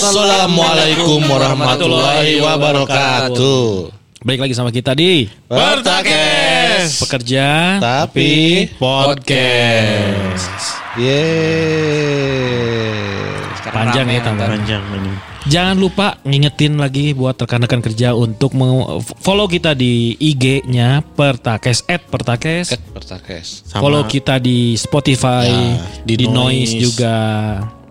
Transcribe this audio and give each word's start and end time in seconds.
Assalamualaikum 0.00 1.20
warahmatullahi 1.28 2.40
wabarakatuh. 2.40 3.92
Balik 4.24 4.48
lagi 4.48 4.56
sama 4.56 4.72
kita 4.72 4.96
di 4.96 5.28
Pertakes. 5.44 7.04
Pekerja 7.04 7.76
Tapi 7.76 8.64
Podcast. 8.80 10.48
Yeay. 10.96 12.40
Panjang 13.68 14.08
ya 14.08 14.24
tambah. 14.24 14.48
Panjang 14.48 14.80
ini. 14.96 15.12
Jangan 15.52 15.76
lupa 15.76 16.16
ngingetin 16.24 16.80
lagi 16.80 17.12
buat 17.12 17.36
rekan-rekan 17.36 17.84
kerja 17.84 18.16
untuk 18.16 18.56
follow 19.20 19.52
kita 19.52 19.76
di 19.76 20.16
IG-nya 20.16 21.04
Pertakes 21.12 21.84
at 21.84 22.08
Pertakes. 22.08 22.72
Pertakes. 22.96 23.68
Sama- 23.68 23.84
Follow 23.84 24.08
kita 24.08 24.40
di 24.40 24.80
Spotify, 24.80 25.44
Ya, 25.44 25.84
di, 26.08 26.24
di 26.24 26.26
Noise 26.28 26.72
Noise. 26.72 26.80
juga, 26.80 27.16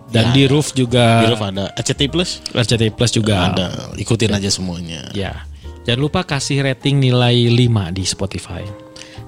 dan 0.10 0.30
Ya. 0.30 0.34
di 0.34 0.44
Roof 0.46 0.74
juga, 0.74 1.22
Di 1.22 1.28
roof 1.30 1.42
ada 1.42 1.70
RCT 1.74 2.02
Plus. 2.10 2.42
RCTI 2.50 2.90
Plus 2.90 3.12
juga. 3.12 3.50
Ada. 3.50 3.94
Ikutin 3.96 4.34
aja 4.34 4.50
semuanya. 4.50 5.06
Ya. 5.14 5.46
Jangan 5.86 6.02
lupa 6.02 6.22
kasih 6.22 6.62
rating 6.62 6.98
nilai 6.98 7.50
5 7.50 7.90
di 7.90 8.04
Spotify. 8.04 8.62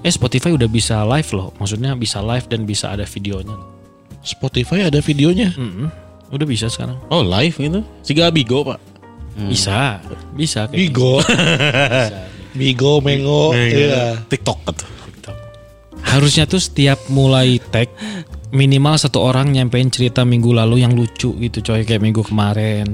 Eh 0.01 0.09
Spotify 0.09 0.53
udah 0.53 0.65
bisa 0.65 1.01
live 1.05 1.29
loh. 1.31 1.53
Maksudnya 1.57 1.93
bisa 1.93 2.19
live 2.19 2.49
dan 2.49 2.65
bisa 2.65 2.89
ada 2.89 3.05
videonya. 3.05 3.53
Spotify 4.21 4.85
ada 4.85 5.01
videonya. 5.01 5.53
Mm-mm. 5.53 5.89
Udah 6.29 6.45
bisa 6.45 6.69
sekarang. 6.69 6.97
Oh 7.09 7.21
live 7.21 7.57
gitu. 7.57 7.81
Siga 8.01 8.29
Bigo 8.29 8.61
pak. 8.63 8.81
Bisa. 9.47 10.01
Bisa 10.33 10.65
kayak 10.67 10.77
Bigo. 10.77 11.13
Bigo, 12.59 12.99
Mengo. 12.99 13.55
Iya. 13.55 14.19
TikTok 14.27 14.59
tuh. 14.75 14.89
gitu. 15.07 15.31
Harusnya 16.03 16.43
tuh 16.43 16.59
setiap 16.59 16.99
mulai 17.07 17.57
tag 17.71 17.87
minimal 18.51 18.99
satu 18.99 19.23
orang 19.23 19.51
nyampein 19.51 19.87
cerita 19.87 20.27
minggu 20.27 20.51
lalu 20.51 20.83
yang 20.83 20.91
lucu 20.91 21.31
gitu 21.35 21.59
coy 21.63 21.83
kayak 21.83 22.03
minggu 22.03 22.21
kemarin. 22.23 22.87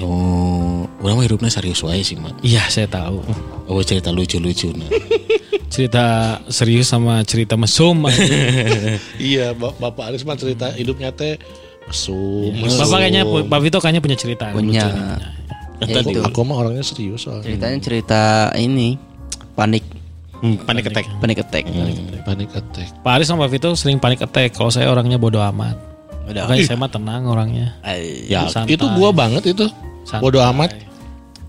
Oh, 0.00 0.88
orang 1.04 1.20
mah 1.20 1.24
hidupnya 1.28 1.52
serius 1.52 1.84
wae 1.84 2.00
sih 2.00 2.16
mak. 2.16 2.40
Iya 2.40 2.64
saya 2.66 2.88
tahu. 2.88 3.20
Oh 3.68 3.80
cerita 3.84 4.08
lucu-lucu 4.08 4.72
nah. 4.72 4.88
Cerita 5.72 6.36
serius 6.52 6.92
sama 6.92 7.24
cerita 7.24 7.56
mesum. 7.56 8.04
Iya, 9.16 9.56
Bap- 9.56 9.80
Bapak 9.80 10.12
Aris 10.12 10.20
mah 10.24 10.36
cerita 10.36 10.68
hidupnya 10.72 11.12
teh 11.12 11.40
mesum. 11.88 12.52
mesum. 12.52 12.80
Bapak 12.84 12.98
kayaknya 13.04 13.22
Pak 13.24 13.60
Vito 13.60 13.78
kayaknya 13.80 14.02
punya 14.04 14.18
cerita. 14.20 14.52
Punya. 14.52 14.84
Yang 15.80 15.88
tadi 15.96 16.12
Aku, 16.20 16.28
aku 16.28 16.40
mah 16.44 16.56
orangnya 16.60 16.84
serius 16.84 17.24
soalnya. 17.24 17.48
Ceritanya 17.48 17.78
cerita 17.80 18.22
ini 18.56 18.96
panik 19.52 19.84
hmm, 20.42 20.66
panik 20.66 20.84
attack. 20.86 21.06
panik 21.18 21.38
attack. 21.38 21.64
Panik 22.22 22.50
attack. 22.52 22.88
Pak 23.00 23.12
Aris 23.16 23.26
sama 23.26 23.46
Pak 23.46 23.50
Vito 23.50 23.70
sering 23.72 23.96
panik 23.96 24.20
attack. 24.20 24.52
Kalau 24.52 24.68
saya 24.68 24.90
orangnya 24.90 25.16
bodoh 25.16 25.40
amat. 25.40 25.78
Udah. 26.22 26.46
Makanya 26.46 26.62
saya 26.64 26.78
mah 26.78 26.86
tenang 26.86 27.22
orangnya. 27.24 27.74
Ay, 27.80 28.26
Ya, 28.26 28.46
Santai. 28.46 28.74
itu 28.74 28.84
gua 28.94 29.10
banget 29.10 29.42
itu. 29.48 29.66
Santai. 30.02 30.22
Bodoh 30.22 30.42
amat 30.44 30.70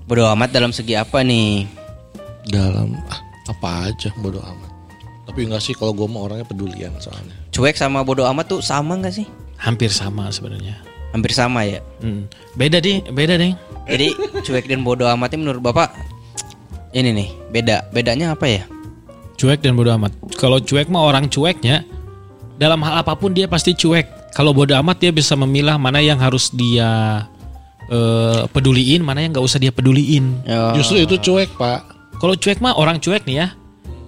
Bodoh 0.04 0.28
amat 0.30 0.50
dalam 0.50 0.70
segi 0.70 0.94
apa 0.94 1.22
nih? 1.22 1.66
dalam 2.44 2.92
ah, 3.08 3.24
apa 3.48 3.88
aja 3.88 4.12
bodoh 4.20 4.44
amat. 4.44 4.68
Tapi 5.24 5.48
enggak 5.48 5.64
sih 5.64 5.72
kalau 5.72 5.96
gua 5.96 6.12
mah 6.12 6.28
orangnya 6.28 6.44
pedulian 6.44 6.92
soalnya. 7.00 7.32
Cuek 7.50 7.80
sama 7.80 8.04
bodoh 8.04 8.28
amat 8.28 8.46
tuh 8.48 8.60
sama 8.60 9.00
gak 9.00 9.16
sih? 9.16 9.24
Hampir 9.56 9.88
sama 9.88 10.28
sebenarnya. 10.28 10.76
Hampir 11.16 11.32
sama 11.32 11.64
ya. 11.64 11.80
Hmm. 12.04 12.28
Beda 12.54 12.82
deh, 12.82 13.00
beda 13.08 13.40
deh. 13.40 13.56
Jadi 13.88 14.12
cuek 14.44 14.68
dan 14.68 14.84
bodoh 14.84 15.08
amatnya 15.08 15.40
menurut 15.40 15.64
bapak 15.64 15.94
ini 16.92 17.16
nih 17.16 17.30
beda. 17.50 17.88
Bedanya 17.96 18.36
apa 18.36 18.44
ya? 18.44 18.68
Cuek 19.38 19.60
dan 19.66 19.74
bodoh 19.74 19.94
amat. 19.98 20.14
Kalau 20.38 20.62
cuek 20.62 20.88
mah 20.88 21.04
orang 21.04 21.28
cueknya 21.28 21.84
dalam 22.58 22.80
hal 22.86 23.02
apa 23.02 23.18
pun 23.18 23.34
dia 23.34 23.50
pasti 23.50 23.74
cuek. 23.74 24.34
Kalau 24.34 24.54
bodoh 24.54 24.78
amat 24.82 25.02
dia 25.02 25.12
bisa 25.14 25.38
memilah 25.38 25.78
mana 25.78 26.02
yang 26.02 26.18
harus 26.22 26.50
dia 26.54 27.22
eh, 27.90 28.42
peduliin, 28.50 29.02
mana 29.06 29.26
yang 29.26 29.34
nggak 29.34 29.46
usah 29.46 29.60
dia 29.62 29.74
peduliin. 29.74 30.46
Oh, 30.50 30.74
Justru 30.78 31.06
itu 31.06 31.16
cuek, 31.22 31.54
Pak. 31.58 31.80
Kalau 32.18 32.34
cuek 32.38 32.62
mah 32.62 32.78
orang 32.78 32.98
cuek 33.02 33.26
nih 33.26 33.38
ya. 33.46 33.48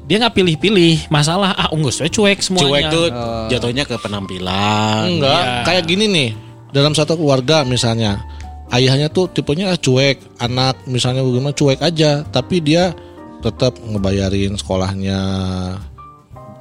Dia 0.05 0.21
nggak 0.21 0.37
pilih-pilih 0.37 1.09
masalah. 1.09 1.57
Ah, 1.57 1.69
unggus 1.73 1.97
saya 1.97 2.09
cuek 2.13 2.37
semuanya. 2.37 2.69
Cuek 2.69 2.83
tuh 2.93 3.05
jatuhnya 3.49 3.83
ke 3.89 3.97
penampilan. 3.97 5.17
Enggak, 5.17 5.65
kayak 5.65 5.83
gini 5.89 6.05
nih. 6.05 6.29
Dalam 6.69 6.93
satu 6.93 7.17
keluarga 7.17 7.65
misalnya, 7.65 8.21
ayahnya 8.69 9.09
tuh 9.09 9.29
tipenya 9.33 9.73
cuek, 9.77 10.41
anak 10.41 10.77
misalnya 10.85 11.25
bagaimana 11.25 11.53
cuek 11.57 11.79
aja, 11.81 12.21
tapi 12.29 12.61
dia 12.61 12.93
tetap 13.45 13.77
ngebayarin 13.77 14.57
sekolahnya, 14.57 15.19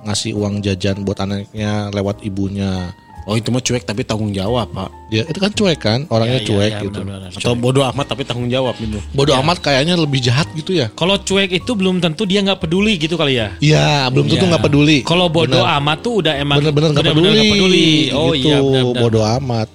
ngasih 0.05 0.37
uang 0.37 0.61
jajan 0.61 1.01
buat 1.01 1.17
anaknya 1.17 1.89
lewat 1.91 2.21
ibunya. 2.21 2.93
Oh 3.25 3.41
itu 3.41 3.49
mah 3.49 3.65
cuek 3.65 3.89
tapi 3.89 4.05
tanggung 4.05 4.37
jawab 4.37 4.69
pak. 4.69 4.93
Dia 5.09 5.25
itu 5.25 5.41
kan 5.41 5.49
cuek 5.49 5.81
kan, 5.81 6.05
orangnya 6.13 6.45
Iya, 6.45 6.49
cuek 6.53 6.69
iya, 6.69 6.81
gitu. 6.85 7.01
benar-benar. 7.01 7.33
Atau 7.33 7.57
bodoh 7.57 7.81
amat 7.89 8.07
tapi 8.13 8.21
tanggung 8.29 8.53
jawab 8.53 8.77
gitu. 8.77 9.01
Bodoh 9.17 9.33
amat 9.41 9.65
kayaknya 9.65 9.97
lebih 9.97 10.21
jahat 10.21 10.45
gitu 10.53 10.77
ya. 10.77 10.93
Kalau 10.93 11.17
cuek 11.17 11.49
itu 11.49 11.73
belum 11.73 12.05
tentu 12.05 12.29
dia 12.29 12.45
nggak 12.45 12.61
peduli 12.61 13.01
gitu 13.01 13.17
kali 13.17 13.41
ya. 13.41 13.57
Iya, 13.65 14.13
belum 14.13 14.29
tentu 14.29 14.45
Iya. 14.45 14.51
nggak 14.53 14.65
peduli. 14.69 14.99
Kalau 15.09 15.33
bodoh 15.33 15.65
Bener. 15.65 15.81
amat 15.81 15.99
tuh 16.05 16.13
udah 16.21 16.35
emang 16.37 16.61
bener-bener 16.61 16.89
nggak 16.93 17.01
bener-bener 17.01 17.33
peduli. 17.33 17.41
nggak 17.41 17.57
peduli. 17.57 17.89
Oh 18.13 18.31
gitu, 18.37 18.45
iya 18.45 18.59
benar-benar. 18.61 19.01
bodoh 19.01 19.25
amat. 19.41 19.69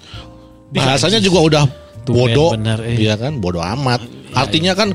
Bahasanya 0.69 1.17
juga 1.17 1.39
udah 1.41 1.63
bodoh, 2.05 2.49
bener, 2.53 2.77
eh. 2.85 3.01
iya 3.01 3.17
kan, 3.17 3.41
bodoh 3.41 3.65
amat. 3.65 4.05
Artinya 4.37 4.77
kan 4.77 4.93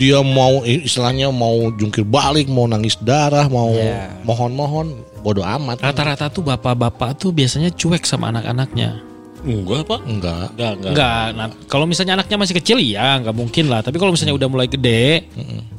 dia 0.00 0.24
mau 0.24 0.64
istilahnya 0.64 1.28
mau 1.28 1.68
jungkir 1.76 2.08
balik, 2.08 2.48
mau 2.48 2.64
nangis 2.64 2.96
darah, 3.04 3.44
mau 3.52 3.68
Iya. 3.76 4.24
mohon-mohon, 4.24 4.96
bodoh 5.20 5.44
amat. 5.44 5.84
Rata-rata 5.84 6.32
tuh 6.32 6.40
bapak-bapak 6.40 7.20
tuh 7.20 7.36
biasanya 7.36 7.68
cuek 7.76 8.08
sama 8.08 8.32
anak-anaknya. 8.32 9.04
Enggak 9.44 9.84
pak. 9.88 10.00
Enggak. 10.08 10.52
Enggak 10.56 10.72
enggak. 10.80 10.90
Enggak, 10.92 11.26
nah, 11.36 11.48
kalau 11.68 11.84
misalnya 11.84 12.16
anaknya 12.16 12.36
masih 12.40 12.56
kecil 12.60 12.76
ya 12.80 13.20
nggak 13.20 13.36
mungkin 13.36 13.68
lah. 13.68 13.80
Tapi 13.84 13.96
kalau 14.00 14.12
misalnya 14.12 14.36
udah 14.36 14.48
mulai 14.48 14.68
gede, 14.68 15.28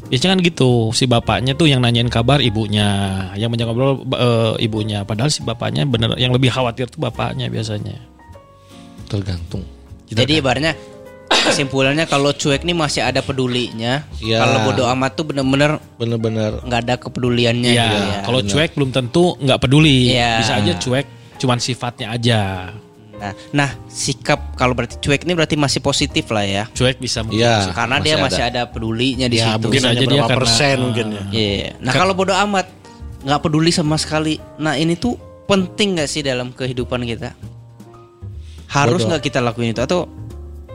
biasanya 0.09 0.37
kan 0.37 0.41
gitu. 0.45 0.89
Si 0.93 1.05
bapaknya 1.09 1.53
tuh 1.57 1.69
yang 1.69 1.81
nanyain 1.81 2.09
kabar 2.09 2.41
ibunya, 2.41 2.89
yang 3.37 3.49
menjaga 3.53 3.73
ngobrol 3.73 4.05
eh, 4.17 4.65
ibunya. 4.65 5.01
Padahal 5.05 5.29
si 5.33 5.41
bapaknya 5.45 5.85
bener 5.85 6.13
yang 6.21 6.33
lebih 6.33 6.49
khawatir 6.53 6.89
tuh 6.89 7.01
bapaknya 7.01 7.49
biasanya. 7.53 7.97
Tergantung. 9.09 9.61
Jadi 10.09 10.41
ibaratnya 10.41 10.73
kesimpulannya 11.43 12.05
kalau 12.05 12.31
cuek 12.31 12.61
nih 12.61 12.75
masih 12.75 13.01
ada 13.01 13.19
pedulinya. 13.19 14.05
Iya. 14.21 14.41
Kalau 14.41 14.57
bodoh 14.69 14.87
amat 14.93 15.11
tuh 15.17 15.25
bener-bener 15.27 15.81
Bener-bener 15.97 16.61
nggak 16.61 16.79
ada 16.87 16.95
kepeduliannya. 16.97 17.71
Iya, 17.73 17.83
gitu 17.85 17.97
ya. 17.97 18.19
kalau 18.25 18.39
cuek 18.41 18.71
belum 18.77 18.89
tentu 18.93 19.23
nggak 19.37 19.59
peduli. 19.59 20.13
Iya. 20.13 20.31
Bisa 20.41 20.53
aja 20.61 20.73
cuek, 20.77 21.05
cuman 21.41 21.57
sifatnya 21.57 22.07
aja. 22.13 22.41
Nah, 23.21 23.37
nah 23.53 23.69
sikap 23.85 24.57
kalau 24.57 24.73
berarti 24.73 24.97
cuek 24.97 25.29
ini 25.29 25.37
berarti 25.37 25.53
masih 25.53 25.77
positif 25.77 26.25
lah 26.33 26.41
ya. 26.41 26.63
Cuek 26.73 26.97
bisa 26.97 27.21
mungkin. 27.21 27.45
Iya. 27.45 27.69
Karena 27.69 28.01
dia 28.01 28.15
masih 28.17 28.43
ada, 28.49 28.61
pedulinya 28.65 29.29
di 29.29 29.37
Ya 29.37 29.53
situ. 29.53 29.69
mungkin 29.69 29.81
aja 29.85 29.93
dia 30.01 30.07
berapa 30.09 30.25
karena- 30.25 30.39
persen 30.41 30.75
mungkin 30.81 31.05
ya. 31.13 31.23
Iya. 31.29 31.69
Nah 31.85 31.93
kalau 31.93 32.13
bodoh 32.17 32.33
amat 32.33 32.65
nggak 33.21 33.41
peduli 33.45 33.69
sama 33.69 34.01
sekali. 34.01 34.41
Nah 34.57 34.73
ini 34.73 34.97
tuh 34.97 35.13
penting 35.45 36.01
nggak 36.01 36.09
sih 36.09 36.25
dalam 36.25 36.49
kehidupan 36.49 37.05
kita? 37.05 37.37
Harus 38.71 39.03
nggak 39.05 39.21
kita 39.21 39.37
lakuin 39.43 39.75
itu 39.75 39.83
atau 39.83 40.07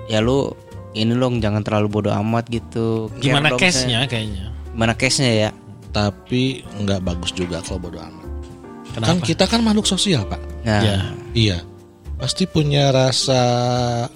ya 0.06 0.18
lu 0.20 0.50
ini 0.92 1.12
loh 1.12 1.28
jangan 1.36 1.60
terlalu 1.60 1.88
bodoh 1.90 2.14
amat 2.16 2.48
gitu. 2.48 3.12
Care 3.16 3.22
Gimana 3.22 3.48
case-nya 3.54 4.08
kayaknya? 4.08 4.48
Gimana 4.72 4.92
case-nya 4.94 5.32
ya? 5.32 5.50
tapi 5.96 6.60
nggak 6.76 7.00
bagus 7.00 7.32
juga 7.32 7.64
kalau 7.64 7.88
bodoh 7.88 8.04
amat. 8.04 8.28
Kan 8.92 9.16
Kenapa? 9.16 9.24
kita 9.24 9.44
kan 9.48 9.60
makhluk 9.64 9.88
sosial, 9.88 10.28
Pak. 10.28 10.40
Nah, 10.60 10.80
Ya. 10.84 10.96
Iya. 11.32 11.58
Pasti 12.16 12.48
punya 12.48 12.88
rasa 12.92 13.40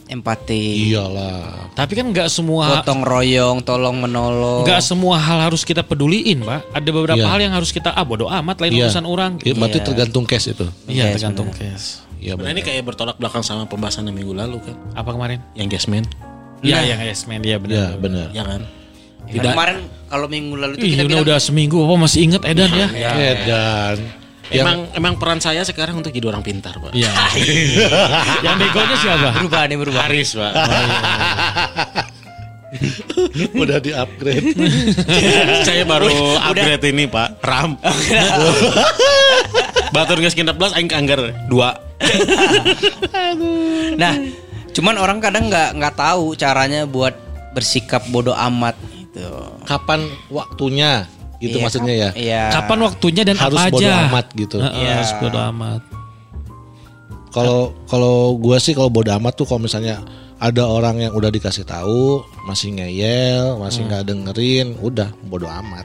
empati, 0.09 0.89
iyalah. 0.89 1.69
Tapi 1.73 1.93
kan 1.93 2.09
nggak 2.09 2.33
semua 2.33 2.81
gotong 2.81 3.05
royong, 3.05 3.61
tolong 3.61 4.00
menolong. 4.00 4.65
nggak 4.65 4.81
semua 4.81 5.21
hal 5.21 5.53
harus 5.53 5.69
kita 5.69 5.84
peduliin, 5.84 6.41
Pak. 6.41 6.73
Ada 6.73 6.89
beberapa 6.93 7.21
Iya. 7.21 7.29
hal 7.29 7.41
yang 7.45 7.53
harus 7.53 7.73
kita 7.73 7.93
ah 7.93 8.05
bodo 8.05 8.25
amat 8.29 8.56
lain 8.61 8.73
Iya. 8.73 8.89
urusan 8.89 9.05
orang. 9.05 9.33
Iya, 9.45 9.53
berarti 9.53 9.79
Iya. 9.81 9.87
tergantung 9.89 10.25
case 10.25 10.53
itu. 10.53 10.64
Iya, 10.88 11.12
Yes, 11.12 11.12
tergantung 11.20 11.49
case. 11.53 12.00
Iya, 12.20 12.37
Nah 12.37 12.52
ini 12.52 12.61
kayak 12.61 12.84
bertolak 12.84 13.17
belakang 13.17 13.40
sama 13.40 13.64
pembahasan 13.64 14.05
yang 14.05 14.17
minggu 14.17 14.37
lalu 14.37 14.61
kan. 14.61 14.76
Apa 14.93 15.17
kemarin? 15.17 15.40
Yang 15.56 15.81
Jasmine. 15.81 16.05
Iya, 16.61 16.78
yang 16.93 17.00
yes 17.00 17.25
man 17.25 17.40
dia 17.40 17.56
Iya, 17.56 17.58
benar. 17.58 17.96
benar. 17.96 18.28
Ya 18.37 18.44
kan. 18.44 18.61
Kan 19.31 19.44
kemarin 19.56 19.78
kalau 20.12 20.26
minggu 20.28 20.55
lalu 20.61 20.72
itu 20.76 20.84
Ih, 20.84 20.90
kita 20.93 21.02
udah, 21.05 21.08
bilang 21.08 21.25
udah 21.25 21.38
seminggu, 21.40 21.76
apa 21.81 21.94
masih 21.96 22.20
inget 22.28 22.43
Edan 22.44 22.70
ya? 22.72 22.88
Edan. 22.93 23.99
Yang 24.50 24.67
Emang 24.67 24.78
emang 24.99 25.14
peran 25.14 25.38
saya 25.38 25.62
sekarang 25.62 26.02
untuk 26.02 26.11
jadi 26.11 26.26
orang 26.26 26.43
pintar 26.43 26.75
pak. 26.75 26.90
Iya. 26.90 27.06
yang 28.44 28.58
begonya 28.58 28.96
siapa? 28.99 29.28
berubah 29.38 29.62
nih 29.70 29.76
berubah. 29.78 30.02
Haris 30.11 30.34
pak. 30.34 30.52
udah 33.62 33.78
di 33.78 33.94
upgrade. 33.94 34.50
saya 35.66 35.87
baru 35.87 36.11
upgrade 36.50 36.82
ini 36.90 37.06
pak. 37.06 37.38
Ram. 37.46 37.78
Batur 39.94 40.19
nggak 40.19 40.34
sekian 40.34 40.50
belas, 40.50 40.75
aing 40.75 40.90
anggar 40.90 41.31
dua. 41.46 41.89
Nah, 43.97 44.12
cuman 44.73 44.94
orang 44.97 45.19
kadang 45.20 45.49
nggak 45.49 45.76
nggak 45.76 45.94
tahu 45.97 46.35
caranya 46.35 46.85
buat 46.88 47.14
bersikap 47.52 48.06
bodoh 48.08 48.35
amat 48.35 48.76
gitu. 48.94 49.26
Kapan 49.67 50.06
waktunya? 50.31 51.06
Gitu 51.41 51.56
Iya, 51.56 51.64
maksudnya 51.64 51.94
ya. 51.97 52.11
Iya. 52.12 52.43
Kapan 52.52 52.79
waktunya 52.85 53.23
dan 53.25 53.37
Harus 53.41 53.56
apa 53.56 53.69
aja? 53.69 53.75
bodo 53.75 53.88
amat 53.88 54.26
gitu. 54.37 54.56
Heeh, 54.61 54.76
Iya. 54.76 54.93
Harus 55.00 55.12
bodo 55.17 55.38
amat. 55.41 55.82
Kalau 57.31 57.61
kalau 57.87 58.17
gua 58.37 58.58
sih 58.61 58.75
kalau 58.76 58.91
bodo 58.93 59.08
amat 59.17 59.38
tuh 59.38 59.47
kalau 59.49 59.64
misalnya 59.64 60.02
ada 60.41 60.64
orang 60.67 61.00
yang 61.00 61.12
udah 61.17 61.31
dikasih 61.32 61.64
tahu 61.64 62.25
masih 62.44 62.76
ngeyel, 62.76 63.61
masih 63.61 63.85
nggak 63.88 64.08
dengerin, 64.08 64.76
udah 64.81 65.12
bodo 65.29 65.47
amat. 65.49 65.85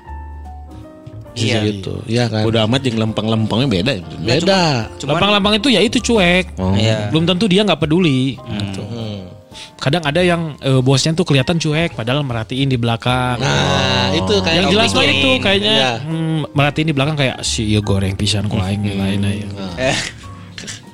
Iya. 1.36 1.60
gitu. 1.68 1.94
Iya 2.08 2.32
kan? 2.32 2.48
Udah 2.48 2.64
amat 2.64 2.82
yang 2.88 2.98
lempeng-lempengnya 3.04 3.68
beda 3.68 3.92
ya. 3.92 4.02
Beda. 4.24 4.64
Cuman 5.04 5.12
Lampang-lampang 5.20 5.54
itu 5.60 5.68
ya 5.70 5.82
itu 5.84 6.00
cuek. 6.00 6.56
Iya. 6.56 7.12
Belum 7.12 7.28
tentu 7.28 7.46
dia 7.52 7.68
nggak 7.68 7.80
peduli. 7.80 8.40
Hmm. 8.40 9.28
Kadang 9.76 10.04
ada 10.04 10.24
yang 10.24 10.56
eh, 10.60 10.80
bosnya 10.80 11.12
tuh 11.12 11.28
kelihatan 11.28 11.60
cuek, 11.60 11.96
padahal 11.96 12.24
merhatiin 12.24 12.72
di 12.72 12.80
belakang. 12.80 13.40
Nah, 13.40 14.12
itu 14.16 14.40
kayak 14.40 14.56
yang 14.56 14.72
jelas 14.72 14.92
mah 14.92 15.06
itu 15.06 15.30
kayaknya 15.40 15.74
Iya. 15.76 15.92
hmm, 16.04 16.40
merhatiin 16.56 16.88
di 16.90 16.96
belakang 16.96 17.16
kayak 17.16 17.38
si 17.44 17.68
iya 17.70 17.80
goreng 17.84 18.16
pisan 18.16 18.48
ku 18.48 18.56
aing 18.56 18.84
lain 18.84 19.20
aja. 19.24 19.48
Eh, 19.92 19.98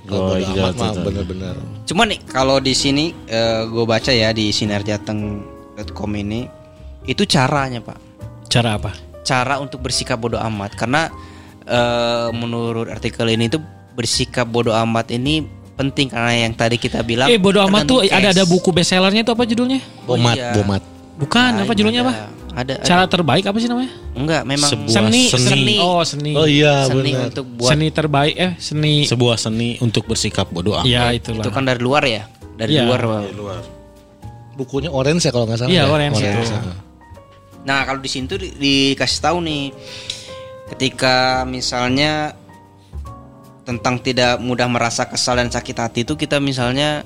bodo 0.09 0.33
Oh, 0.33 0.37
iya, 0.37 0.73
amat 0.73 0.97
bener-bener. 1.01 1.55
Cuman 1.85 2.05
nih 2.11 2.19
kalau 2.25 2.57
di 2.57 2.73
sini 2.73 3.13
gue 3.69 3.85
baca 3.85 4.09
ya 4.11 4.33
di 4.33 4.49
sinarjateng.com 4.49 6.11
ini 6.17 6.45
itu 7.05 7.23
caranya 7.25 7.81
pak. 7.81 7.97
Cara 8.45 8.75
apa? 8.77 8.91
Cara 9.21 9.61
untuk 9.61 9.79
bersikap 9.79 10.17
bodoh 10.17 10.41
amat 10.41 10.73
karena 10.73 11.07
eh, 11.63 12.27
menurut 12.33 12.89
artikel 12.89 13.29
ini 13.29 13.47
tuh 13.47 13.61
bersikap 13.93 14.47
bodoh 14.47 14.73
amat 14.73 15.13
ini 15.13 15.45
penting 15.71 16.13
karena 16.13 16.45
yang 16.47 16.53
tadi 16.53 16.77
kita 16.77 17.01
bilang. 17.01 17.27
Eh 17.29 17.41
bodo 17.41 17.61
amat 17.65 17.89
tuh 17.89 18.05
tergantung 18.05 18.17
ada 18.17 18.29
ada 18.31 18.43
case. 18.45 18.51
buku 18.53 18.69
bestsellernya 18.69 19.21
itu 19.25 19.31
apa 19.33 19.43
judulnya? 19.45 19.79
Oh, 20.05 20.13
Bomat, 20.13 20.35
iya. 20.37 20.51
bomat. 20.53 20.83
Bukan, 21.17 21.51
apa 21.53 21.69
Ada, 21.69 21.77
judulnya 21.77 22.01
apa? 22.01 22.13
Ada. 22.51 22.73
ada. 22.81 22.85
Cara 22.85 23.03
terbaik 23.05 23.45
apa 23.45 23.57
sih 23.61 23.69
namanya? 23.69 23.93
Enggak, 24.17 24.41
memang 24.41 24.69
Sebuah 24.69 24.89
Seni, 24.89 25.21
seni. 25.29 25.75
Oh, 25.77 26.01
seni. 26.01 26.31
Oh 26.33 26.45
iya 26.49 26.85
seni 26.89 27.13
bener. 27.13 27.29
untuk 27.29 27.45
buat 27.57 27.69
Seni 27.71 27.87
terbaik 27.93 28.35
eh 28.37 28.51
seni. 28.57 28.95
Sebuah 29.05 29.37
seni 29.37 29.69
untuk 29.81 30.09
bersikap 30.09 30.49
bodoh 30.49 30.81
amat. 30.81 30.89
Ya 30.89 31.13
itulah. 31.13 31.45
itu 31.45 31.49
kan 31.53 31.63
dari 31.65 31.77
luar 31.81 32.03
ya, 32.05 32.25
dari 32.57 32.73
Iya. 32.77 32.85
luar. 32.89 33.01
Pak. 33.05 33.21
Bukunya 34.57 34.89
orange 34.91 35.25
ya 35.25 35.31
kalau 35.31 35.45
nggak 35.47 35.59
salah. 35.61 35.71
Iya, 35.71 35.83
ya? 35.85 35.89
orange 35.89 36.19
itu. 36.19 36.41
ah. 36.51 36.90
Nah 37.65 37.85
kalau 37.85 38.01
di 38.01 38.09
sini 38.09 38.25
tuh 38.25 38.39
di- 38.41 38.55
dikasih 38.57 39.19
tahu 39.21 39.37
nih, 39.45 39.63
ketika 40.73 41.45
misalnya 41.45 42.33
tentang 43.61 44.01
tidak 44.01 44.41
mudah 44.41 44.65
merasa 44.65 45.05
kesal 45.05 45.37
dan 45.37 45.53
sakit 45.53 45.77
hati 45.77 45.99
itu 46.03 46.17
kita 46.17 46.41
misalnya 46.41 47.05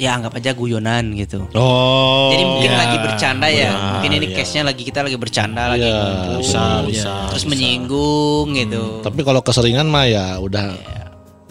ya 0.00 0.16
anggap 0.16 0.32
aja 0.40 0.56
guyonan 0.56 1.12
gitu. 1.12 1.44
Oh. 1.52 2.32
Jadi 2.32 2.40
mungkin 2.48 2.72
iya. 2.72 2.80
lagi 2.80 2.96
bercanda 3.04 3.46
ya, 3.52 3.68
Benar, 3.68 3.90
mungkin 3.92 4.10
ini 4.16 4.26
iya. 4.32 4.36
case-nya 4.40 4.62
lagi 4.64 4.82
kita 4.88 5.00
lagi 5.04 5.16
bercanda 5.20 5.62
lagi 5.76 5.84
Iya, 5.84 6.00
ngumpul. 6.00 6.36
Bisa, 6.40 6.64
bisa. 6.88 7.12
terus 7.28 7.44
menyinggung 7.44 8.46
gitu. 8.56 9.04
Tapi 9.04 9.20
kalau 9.20 9.44
keseringan 9.44 9.84
mah 9.84 10.08
ya 10.08 10.40
udah 10.40 10.72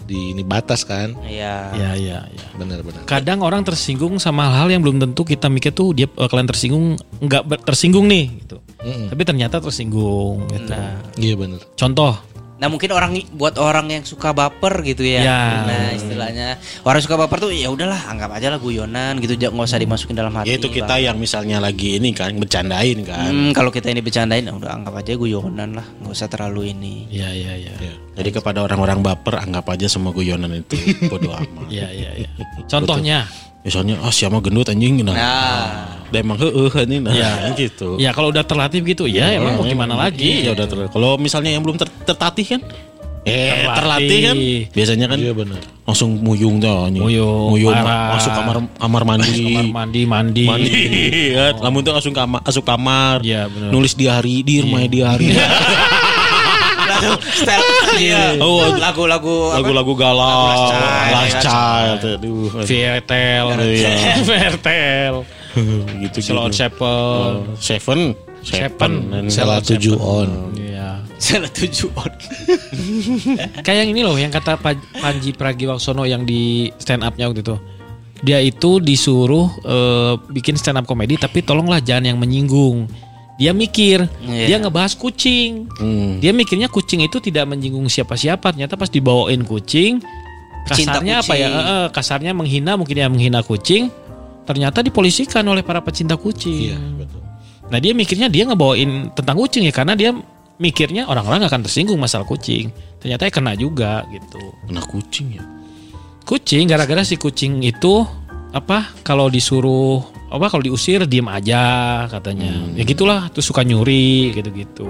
di 0.09 0.33
ini 0.33 0.41
batas 0.41 0.81
kan. 0.81 1.13
Iya. 1.21 1.77
Ya, 1.77 1.89
ya, 1.93 2.17
ya. 2.25 2.47
Bener-bener. 2.57 3.05
Kadang 3.05 3.45
orang 3.45 3.61
tersinggung 3.61 4.17
sama 4.17 4.49
hal-hal 4.49 4.73
yang 4.73 4.81
belum 4.81 4.97
tentu 4.97 5.21
kita 5.21 5.45
mikir 5.45 5.69
tuh 5.69 5.93
dia 5.93 6.09
bakalan 6.09 6.49
tersinggung 6.49 6.97
nggak 7.21 7.61
tersinggung 7.61 8.09
nih 8.09 8.25
gitu. 8.41 8.57
Mm-mm. 8.81 9.13
Tapi 9.13 9.21
ternyata 9.27 9.61
tersinggung 9.61 10.49
gitu. 10.49 10.71
Nah, 10.73 10.97
Iya 11.19 11.35
bener. 11.37 11.61
Contoh, 11.77 12.17
Nah 12.59 12.67
mungkin 12.67 12.91
orang 12.91 13.15
buat 13.31 13.55
orang 13.55 13.87
yang 13.87 14.03
suka 14.03 14.35
baper 14.35 14.83
gitu 14.83 15.07
ya. 15.07 15.23
Ya. 15.23 15.43
Nah 15.63 15.87
istilahnya 15.95 16.47
orang 16.83 16.99
suka 16.99 17.15
baper 17.15 17.39
tuh 17.39 17.51
ya 17.55 17.71
udahlah 17.71 18.11
anggap 18.11 18.35
aja 18.35 18.51
lah 18.51 18.59
guyonan 18.59 19.15
gitu 19.23 19.39
jangan 19.39 19.63
nggak 19.63 19.69
usah 19.71 19.79
dimasukin 19.79 20.15
dalam 20.19 20.35
hati. 20.35 20.51
Ya 20.51 20.55
itu 20.59 20.67
kita 20.67 20.99
Bang. 20.99 21.07
yang 21.07 21.15
misalnya 21.15 21.57
lagi 21.63 21.95
ini 21.95 22.11
kan 22.11 22.35
bercandain 22.35 22.99
kan. 23.07 23.31
Hmm, 23.31 23.51
kalau 23.55 23.71
kita 23.71 23.87
ini 23.87 24.03
bercandain 24.03 24.43
ya 24.43 24.51
udah 24.51 24.75
anggap 24.75 24.93
aja 24.99 25.15
guyonan 25.15 25.79
lah 25.79 25.87
nggak 26.03 26.11
usah 26.11 26.27
terlalu 26.27 26.75
ini. 26.75 27.07
ya 27.07 27.31
ya 27.31 27.55
ya. 27.55 27.73
Ya. 27.79 27.93
Jadi 28.19 28.29
kepada 28.35 28.59
orang-orang 28.67 28.99
baper 28.99 29.39
anggap 29.39 29.63
aja 29.71 29.87
semua 29.87 30.11
guyonan 30.11 30.51
itu 30.51 30.75
bodoh 31.07 31.31
amat. 31.39 31.71
Ya 31.71 31.87
ya 31.95 32.11
ya. 32.11 32.27
Contohnya, 32.67 33.23
Misalnya 33.59 33.99
ah 33.99 34.09
siapa 34.09 34.39
gendut 34.39 34.65
anjing 34.65 35.01
nah. 35.01 35.11
Nah 35.11 35.67
Udah 36.09 36.19
emang 36.19 36.37
heeh 36.37 36.73
ini 36.83 36.97
nah 36.99 37.13
Ya. 37.13 37.53
gitu. 37.53 37.93
ya 37.95 38.09
kalau 38.09 38.29
udah 38.29 38.41
terlatih 38.41 38.81
gitu, 38.83 39.05
ya 39.05 39.29
emang 39.31 39.55
mau 39.55 39.63
gimana 39.63 39.93
lagi? 39.95 40.41
Ya 40.41 40.51
udah 40.51 40.65
ter- 40.65 40.89
Kalau 40.89 41.15
misalnya 41.15 41.51
yang 41.51 41.61
belum 41.61 41.75
ter- 41.75 41.93
tertatih 42.03 42.57
kan 42.57 42.61
Eh 43.21 43.35
Terlatih. 43.61 43.75
terlatih 43.75 44.19
kan 44.23 44.35
Biasanya 44.71 45.05
kan 45.05 45.19
Iya 45.19 45.33
bener. 45.33 45.59
Langsung 45.83 46.17
muyung 46.17 46.57
tuh 46.57 46.71
anjing. 46.71 47.03
Muyung, 47.03 47.51
Muyung 47.51 47.75
parah. 47.75 48.15
Masuk 48.15 48.31
kamar 48.31 48.55
kamar 48.73 49.01
mandi 49.05 49.43
Kamar 49.45 49.65
mandi 49.75 50.01
mandi. 50.03 50.43
Mandi 50.47 50.81
kan 51.35 51.53
Lamun 51.61 51.81
tuh 51.83 51.93
langsung 51.93 52.15
kamar 52.15 52.39
Masuk 52.41 52.63
kamar 52.63 53.19
Iya, 53.21 53.45
bener. 53.45 53.69
Nulis 53.69 53.93
diari 53.93 54.39
Di 54.39 54.63
rumah 54.63 54.81
diari 54.83 55.29
style 57.33 57.65
Iya. 57.97 58.39
Oh, 58.39 58.63
lagu-lagu 58.75 59.51
apa? 59.51 59.57
Lagu-lagu 59.59 59.93
galau 59.93 60.71
Last 61.11 61.41
Child. 61.41 61.99
Aduh 62.17 62.49
Vertel, 62.63 63.45
Iya. 63.59 63.91
Vertel, 64.23 65.13
Gitu 66.05 66.17
Slow 66.21 66.47
gitu 66.47 66.55
Chapel. 66.55 67.43
Seven 67.57 67.99
Seven. 68.39 68.91
Salah 69.27 69.59
tujuh 69.59 69.99
on. 69.99 70.55
Iya. 70.55 71.03
Salah 71.19 71.51
tujuh 71.51 71.91
on. 71.93 72.11
Kayak 73.65 73.77
yang 73.83 73.89
ini 73.91 74.01
loh 74.01 74.15
yang 74.15 74.31
kata 74.31 74.55
Pa- 74.55 74.79
Panji 74.95 75.35
Pragiwaksono 75.35 76.07
yang 76.07 76.23
di 76.23 76.71
stand 76.79 77.03
up-nya 77.03 77.27
waktu 77.27 77.43
itu. 77.43 77.55
Dia 78.19 78.39
itu 78.39 78.79
disuruh 78.79 79.47
eh, 79.63 80.13
bikin 80.31 80.55
stand 80.55 80.79
up 80.79 80.87
komedi 80.87 81.15
tapi 81.15 81.39
tolonglah 81.39 81.79
jangan 81.79 82.15
yang 82.15 82.19
menyinggung. 82.19 82.87
Dia 83.39 83.55
mikir, 83.55 84.03
Iya. 84.19 84.45
dia 84.45 84.57
ngebahas 84.59 84.93
kucing. 84.93 85.71
Hmm. 85.79 86.19
Dia 86.19 86.35
mikirnya 86.35 86.67
kucing 86.67 86.99
itu 87.01 87.17
tidak 87.17 87.47
menyinggung 87.47 87.87
siapa-siapa. 87.87 88.51
Ternyata 88.51 88.75
pas 88.75 88.91
dibawain 88.91 89.41
kucing, 89.41 90.03
Pecinta 90.67 90.99
kasarnya 90.99 91.23
apa 91.23 91.33
ya? 91.33 91.47
kucing. 91.47 91.63
eh, 91.71 91.87
kasarnya 91.89 92.31
menghina 92.35 92.75
mungkin 92.75 92.95
ya 92.95 93.07
menghina 93.07 93.39
kucing. 93.39 93.87
Ternyata 94.43 94.83
dipolisikan 94.83 95.45
oleh 95.45 95.63
para 95.63 95.79
pecinta 95.79 96.19
kucing. 96.19 96.73
Iya 96.73 96.77
betul. 96.99 97.21
Nah 97.69 97.77
dia 97.77 97.93
mikirnya 97.93 98.27
dia 98.27 98.43
ngebawain 98.43 99.13
tentang 99.13 99.37
kucing 99.37 99.63
ya 99.63 99.71
karena 99.71 99.93
dia 99.93 100.11
mikirnya 100.57 101.07
orang-orang 101.07 101.47
akan 101.47 101.63
tersinggung 101.63 101.95
masalah 101.95 102.27
kucing. 102.27 102.73
Ternyata 102.99 103.23
ya 103.23 103.31
kena 103.31 103.55
juga 103.55 104.03
gitu. 104.09 104.41
Kena 104.67 104.83
kucing 104.83 105.39
ya 105.39 105.43
Kucing 106.25 106.67
gara-gara 106.67 107.01
si 107.01 107.15
kucing 107.15 107.63
itu 107.63 108.03
apa 108.51 108.93
kalau 109.01 109.29
disuruh 109.29 110.01
apa 110.29 110.45
kalau 110.45 110.61
diusir 110.61 111.03
diem 111.03 111.25
aja 111.25 111.61
katanya. 112.07 112.53
Ya 112.73 112.83
gitulah 112.83 113.27
tuh 113.29 113.41
suka 113.41 113.61
nyuri 113.61 114.31
gitu-gitu. 114.31 114.85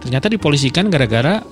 Ternyata 0.00 0.28
dipolisikan 0.28 0.88
gara-gara 0.88 1.44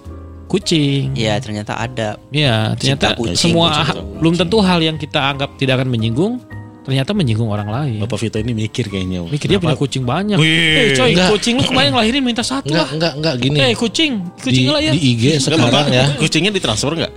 kucing. 0.48 1.12
Iya 1.12 1.40
ternyata 1.40 1.76
ada. 1.76 2.16
Ya, 2.28 2.72
ternyata 2.76 3.16
kucing, 3.16 3.36
semua 3.36 3.68
cinta 3.70 3.80
ha- 3.82 3.94
kucing. 3.94 4.18
belum 4.20 4.34
tentu 4.36 4.56
hal 4.60 4.80
yang 4.80 4.96
kita 4.96 5.20
anggap 5.22 5.56
tidak 5.56 5.80
akan 5.80 5.88
menyinggung 5.88 6.40
ternyata 6.82 7.14
menyinggung 7.14 7.46
orang 7.46 7.70
lain. 7.70 8.02
Bapak 8.02 8.18
Vito 8.18 8.42
ini 8.42 8.52
mikir 8.52 8.90
kayaknya 8.90 9.22
Mikir 9.22 9.46
dia 9.46 9.62
punya 9.62 9.78
kucing 9.78 10.02
banyak. 10.02 10.34
Wih, 10.34 10.90
Eh 10.90 10.98
coy, 10.98 11.14
enggak. 11.14 11.30
kucing 11.30 11.54
lu 11.56 11.64
kemarin 11.64 11.94
ngelahirin 11.94 12.22
minta 12.26 12.42
satu 12.42 12.66
Enggak 12.68 12.82
lah. 12.82 12.90
enggak 12.90 13.12
enggak 13.16 13.34
gini. 13.38 13.58
Eh 13.62 13.72
kucing, 13.72 14.12
di, 14.18 14.42
kucing 14.42 14.66
lah 14.66 14.80
ya. 14.82 14.92
di 14.92 15.00
IG 15.14 15.24
sekarang 15.38 15.86
ya. 15.88 16.04
Kucingnya 16.18 16.50
ditransfer 16.50 16.92
nggak? 16.92 17.12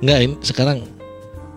Enggak 0.00 0.18
ini 0.22 0.34
sekarang 0.40 0.76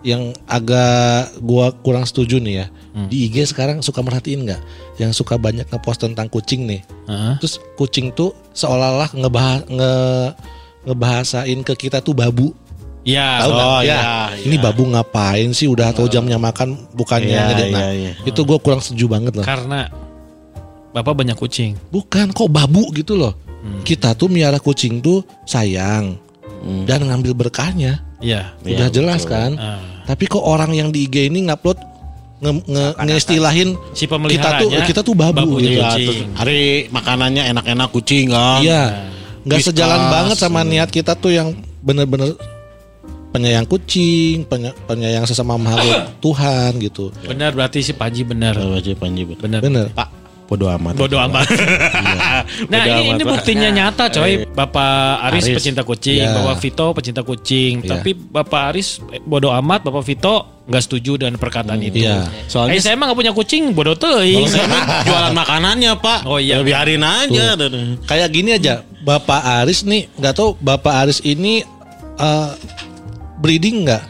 yang 0.07 0.31
agak 0.47 1.35
gua 1.43 1.75
kurang 1.83 2.07
setuju 2.07 2.39
nih 2.39 2.63
ya. 2.63 2.67
Di 3.11 3.29
IG 3.29 3.53
sekarang 3.53 3.83
suka 3.85 4.01
merhatiin 4.01 4.47
nggak? 4.47 4.61
Yang 4.97 5.21
suka 5.21 5.37
banyak 5.37 5.67
ngepost 5.69 6.01
tentang 6.01 6.31
kucing 6.31 6.65
nih. 6.65 6.81
Heeh. 7.05 7.35
Terus 7.43 7.61
kucing 7.77 8.09
tuh 8.15 8.33
seolah-olah 8.55 9.13
ngebahas 9.13 9.61
nge 9.69 9.93
ngebahasain 10.87 11.59
ke 11.61 11.73
kita 11.75 11.99
tuh 12.01 12.15
babu. 12.15 12.55
Ya, 13.07 13.39
Tahu 13.39 13.51
nggak? 13.55 13.67
oh, 13.71 13.81
ya, 13.87 13.87
iya, 13.87 14.03
ini 14.43 14.55
iya. 14.59 14.63
babu 14.67 14.83
ngapain 14.83 15.49
sih? 15.55 15.67
Udah 15.69 15.95
tahu 15.95 16.11
jamnya 16.11 16.35
makan 16.35 16.75
bukannya 16.91 17.39
ngedit. 17.39 17.67
Nah, 17.71 17.91
iya, 17.95 18.11
iya. 18.11 18.11
itu 18.27 18.43
gue 18.43 18.57
kurang 18.59 18.83
setuju 18.83 19.07
banget 19.07 19.31
loh. 19.39 19.45
karena 19.47 19.87
bapak 20.91 21.13
banyak 21.15 21.37
kucing. 21.39 21.79
Bukan 21.87 22.35
kok 22.35 22.51
babu 22.51 22.89
gitu 22.91 23.15
loh. 23.15 23.31
Hmm. 23.63 23.83
Kita 23.87 24.11
tuh 24.11 24.27
miara 24.27 24.59
kucing 24.59 24.99
tuh 24.99 25.23
sayang 25.47 26.19
dan 26.83 26.99
ngambil 27.05 27.47
berkahnya. 27.47 28.01
Iya. 28.19 28.57
Udah 28.65 28.89
jelas 28.89 29.23
kan? 29.23 29.55
Ah. 29.55 29.96
Tapi 30.07 30.23
kok 30.25 30.39
orang 30.39 30.71
yang 30.71 30.89
di 30.89 31.03
IG 31.03 31.27
ini 31.27 31.51
ngupload 31.51 31.77
nge, 32.39 32.51
nge, 32.63 32.85
ngeistilahin 32.95 33.69
Si 33.91 34.07
kita 34.07 34.49
tuh 34.63 34.69
kita 34.71 35.01
tuh 35.03 35.15
babu 35.17 35.59
gitu. 35.59 35.77
Iya, 35.77 35.91
kucing. 35.91 36.07
terus 36.07 36.19
hari 36.39 36.59
makanannya 36.87 37.43
enak-enak 37.51 37.87
kucing 37.91 38.31
kan. 38.31 38.63
Iya. 38.63 38.83
Nggak 39.43 39.59
Whiskas, 39.63 39.75
sejalan 39.75 40.01
banget 40.11 40.37
sama 40.39 40.61
iya. 40.63 40.69
niat 40.83 40.89
kita 40.91 41.15
tuh 41.15 41.31
yang 41.35 41.55
bener-bener 41.83 42.35
penyayang 43.31 43.67
kucing, 43.67 44.47
penya- 44.47 44.75
penyayang 44.87 45.27
sesama 45.27 45.59
makhluk 45.59 46.07
Tuhan 46.25 46.71
gitu. 46.79 47.11
Benar 47.27 47.51
berarti 47.55 47.83
si 47.83 47.91
Panji 47.91 48.23
benar. 48.23 48.55
Panji. 48.95 49.27
Benar. 49.27 49.59
Bener. 49.63 49.85
Pak, 49.91 50.07
bodoh 50.47 50.71
amat. 50.71 50.93
Bodoh 50.95 51.19
amat. 51.19 51.47
nah 52.65 52.83
ini, 52.89 53.13
ini 53.13 53.23
buktinya 53.23 53.69
nyata 53.69 54.09
coy. 54.09 54.49
Bapak 54.49 55.29
Aris, 55.29 55.45
Aris. 55.45 55.55
pecinta 55.61 55.81
kucing, 55.85 56.25
Ya. 56.25 56.33
Bapak 56.33 56.57
Vito 56.57 56.87
pecinta 56.97 57.21
kucing. 57.21 57.85
Ya. 57.85 57.97
Tapi 57.97 58.17
Bapak 58.17 58.73
Aris 58.73 58.97
eh, 59.13 59.21
bodoh 59.21 59.53
amat, 59.53 59.85
Bapak 59.85 60.01
Vito 60.01 60.65
nggak 60.67 60.83
setuju 60.83 61.21
dengan 61.21 61.39
perkataan 61.39 61.79
itu. 61.79 62.03
Iya. 62.03 62.27
Soalnya 62.49 62.75
eh, 62.75 62.83
saya 62.83 62.97
emang 62.97 63.13
nggak 63.13 63.19
punya 63.21 63.33
kucing, 63.37 63.71
bodoh 63.71 63.95
mah 63.95 65.05
jualan 65.05 65.33
makanannya, 65.37 65.91
Pak. 66.01 66.19
Oh, 66.27 66.41
iya. 66.41 66.59
Ya, 66.59 66.65
biarin 66.65 67.03
aja. 67.05 67.55
Kayak 68.09 68.29
gini 68.33 68.49
aja, 68.57 68.81
Bapak 69.05 69.63
Aris 69.63 69.87
nih 69.87 70.11
nggak 70.19 70.33
tahu 70.35 70.57
Bapak 70.59 71.07
Aris 71.07 71.21
ini 71.23 71.63
eh, 72.17 72.49
breeding 73.39 73.85
nggak? 73.87 74.03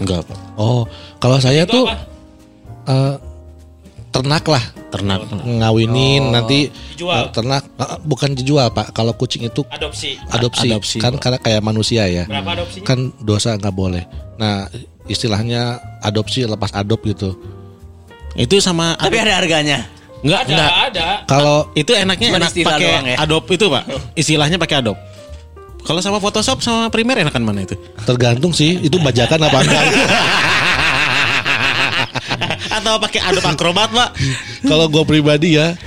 Enggak, 0.00 0.24
Pak. 0.26 0.38
Oh, 0.56 0.86
kalau 1.18 1.38
saya 1.38 1.66
Itu 1.66 1.82
tuh 1.82 1.84
apa? 1.90 1.96
eh, 2.88 3.14
ternak 4.12 4.44
lah 4.48 4.64
Ternak. 4.92 5.24
ngawinin 5.24 6.22
nanti 6.28 6.68
Dijual. 6.92 7.16
eh, 7.18 7.26
ternak 7.32 7.64
eh, 7.72 7.96
bukan 7.98 8.30
dijual 8.32 8.68
pak 8.68 8.92
kalau 8.92 9.10
kucing 9.12 9.40
itu 9.42 9.64
Adopsi. 9.66 10.20
adopsi, 10.28 10.68
Adopsi, 10.68 10.96
kan 10.98 11.12
Pak. 11.12 11.20
karena 11.22 11.38
kayak 11.40 11.60
manusia 11.60 12.04
ya 12.04 12.24
Berapa 12.24 12.52
adopsinya? 12.54 12.84
kan 12.84 12.98
dosa 13.18 13.56
nggak 13.56 13.72
boleh 13.72 14.04
nah 14.36 14.68
istilahnya 15.04 15.62
adopsi 15.98 16.44
lepas 16.44 16.70
adop 16.72 17.00
gitu 17.02 17.32
Itu 18.32 18.60
sama 18.60 18.92
Tapi 18.94 19.16
ada 19.18 19.32
harganya. 19.34 19.84
enggak 20.20 20.40
ada, 20.42 20.52
enggak. 20.52 20.72
ada. 20.86 21.06
kalau 21.26 21.56
Itu 21.72 21.92
enaknya 21.92 22.28
enak 22.32 22.48
istilah 22.48 22.76
pakai 22.76 22.88
ya? 23.06 23.16
Adobe 23.18 23.50
itu, 23.50 23.66
Pak. 23.66 23.84
Istilahnya 24.14 24.56
pakai 24.56 24.76
Adobe. 24.78 25.00
Kalau 25.82 25.98
sama 25.98 26.16
Photoshop 26.16 26.60
sama 26.60 26.88
Premiere 26.88 27.20
enakan 27.20 27.42
mana 27.42 27.60
itu? 27.60 27.74
tergantung 28.02 28.52
sih 28.52 28.78
itu 28.78 28.96
bajakan 28.96 29.40
apa 29.42 29.58
enggak 29.60 29.82
Atau 32.82 32.98
pakai 32.98 33.20
Adobe 33.22 33.48
Acrobat, 33.54 33.88
Pak? 33.94 34.10
kalau 34.70 34.90
gue 34.90 35.04
pribadi 35.06 35.54
ya 35.54 35.78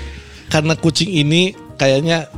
karena 0.48 0.74
kucing 0.80 1.12
ini 1.12 1.52
kayaknya 1.76 2.32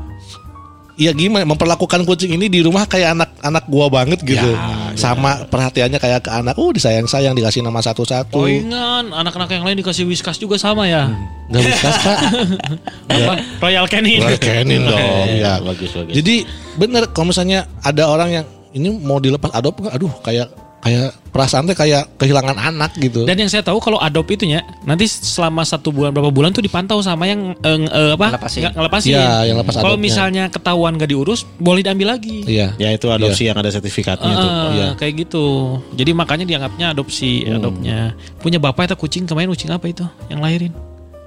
ya 0.97 1.13
gimana 1.13 1.45
memperlakukan 1.45 2.09
kucing 2.09 2.33
ini 2.33 2.49
di 2.49 2.65
rumah 2.65 2.89
kayak 2.89 3.13
anak 3.13 3.29
anak 3.45 3.63
gua 3.69 3.85
banget 3.85 4.17
gitu 4.25 4.49
sama 4.97 5.45
perhatiannya 5.45 6.01
kayak 6.01 6.25
ke 6.25 6.31
anak 6.33 6.57
oh 6.57 6.73
disayang 6.73 7.05
sayang 7.05 7.37
dikasih 7.37 7.61
nama 7.61 7.77
satu 7.85 8.01
satu 8.01 8.41
Poingan, 8.41 9.13
anak-anak 9.13 9.53
yang 9.53 9.61
lain 9.61 9.77
dikasih 9.77 10.09
whiskas 10.09 10.41
juga 10.41 10.57
sama 10.57 10.89
ya. 10.89 11.05
nggak 11.53 11.63
bisa 11.63 11.89
kak 12.01 12.19
Apa? 13.13 13.33
Royal 13.61 13.85
Canin. 13.85 14.25
Royal 14.25 14.41
Canin 14.41 14.81
dong 14.89 15.27
ya 15.37 15.61
bagus 15.61 15.93
bagus. 15.93 16.13
jadi 16.17 16.35
bener 16.81 17.13
kalau 17.13 17.29
misalnya 17.29 17.69
ada 17.85 18.09
orang 18.09 18.41
yang 18.41 18.45
ini 18.73 18.89
mau 18.97 19.21
dilepas 19.21 19.53
adop 19.53 19.77
nggak 19.77 19.93
aduh 19.93 20.13
kayak 20.25 20.49
kayak 20.87 21.09
perasaan 21.27 21.63
teh 21.63 21.75
kayak 21.75 22.15
kehilangan 22.15 22.55
anak 22.55 22.95
gitu 22.95 23.21
Dan 23.21 23.37
yang 23.37 23.45
saya 23.45 23.61
tahu 23.61 23.77
kalau 23.77 23.99
adopt 23.99 24.25
itunya 24.27 24.57
nanti 24.81 25.05
selama 25.05 25.61
satu 25.61 25.91
bulan 25.91 26.09
berapa 26.09 26.27
bulan 26.27 26.49
tuh 26.49 26.59
dipantau 26.59 26.97
sama 26.97 27.27
yang 27.27 27.53
eh, 27.59 27.77
eh, 27.83 28.11
apa? 28.11 28.33
Ngelepasin. 28.33 28.59
Nggak- 28.63 28.73
ngelepasin. 28.73 29.11
Iya, 29.11 29.29
yang 29.45 29.57
lepas 29.57 29.73
Kalau 29.75 29.97
misalnya 29.97 30.43
ketahuan 30.47 30.95
gak 30.95 31.07
diurus, 31.07 31.43
boleh 31.57 31.81
diambil 31.81 32.07
lagi. 32.09 32.41
iya 32.45 32.73
ya 32.75 32.89
itu 32.89 33.05
adopsi 33.07 33.45
yang 33.45 33.55
ada 33.55 33.67
sertifikatnya 33.67 34.33
tuh. 34.33 34.49
Ah, 34.49 34.71
Iya. 34.71 34.87
kayak 34.95 35.13
gitu. 35.21 35.45
Jadi 35.93 36.11
makanya 36.11 36.45
dianggapnya 36.45 36.95
adopsi, 36.95 37.43
adopnya. 37.45 38.15
Punya 38.37 38.57
bapak 38.57 38.87
itu 38.87 38.95
kucing 38.97 39.23
kemarin 39.25 39.47
kucing 39.47 39.69
apa 39.69 39.85
itu 39.85 40.07
yang 40.27 40.39
lahirin? 40.39 40.71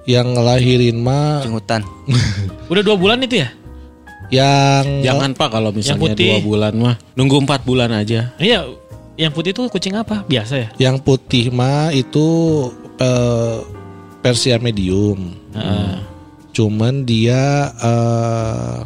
yang 0.05 0.33
ngelahirin 0.33 0.97
mah 0.97 1.38
Kucing 1.38 1.55
hutan. 1.55 1.81
Udah 2.73 2.83
dua 2.83 2.97
bulan 2.97 3.21
itu 3.21 3.38
ya? 3.38 3.52
yang 4.31 5.02
Jangan 5.02 5.35
Pak 5.35 5.49
kalau 5.50 5.71
misalnya 5.71 6.14
putih. 6.14 6.31
dua 6.31 6.38
bulan 6.40 6.73
mah 6.73 6.95
nunggu 7.14 7.43
empat 7.43 7.62
bulan 7.62 7.90
aja. 7.90 8.31
Iya, 8.37 8.62
yang 9.20 9.30
putih 9.30 9.52
itu 9.52 9.68
kucing 9.68 9.92
apa? 9.94 10.24
Biasa 10.24 10.54
ya? 10.56 10.68
yang 10.80 10.96
putih 10.96 11.52
mah 11.52 11.92
itu 11.92 12.26
eh, 12.96 13.58
Persia 14.18 14.56
medium 14.56 15.36
cuman 16.50 17.04
dia 17.04 17.68
eh, 17.72 18.78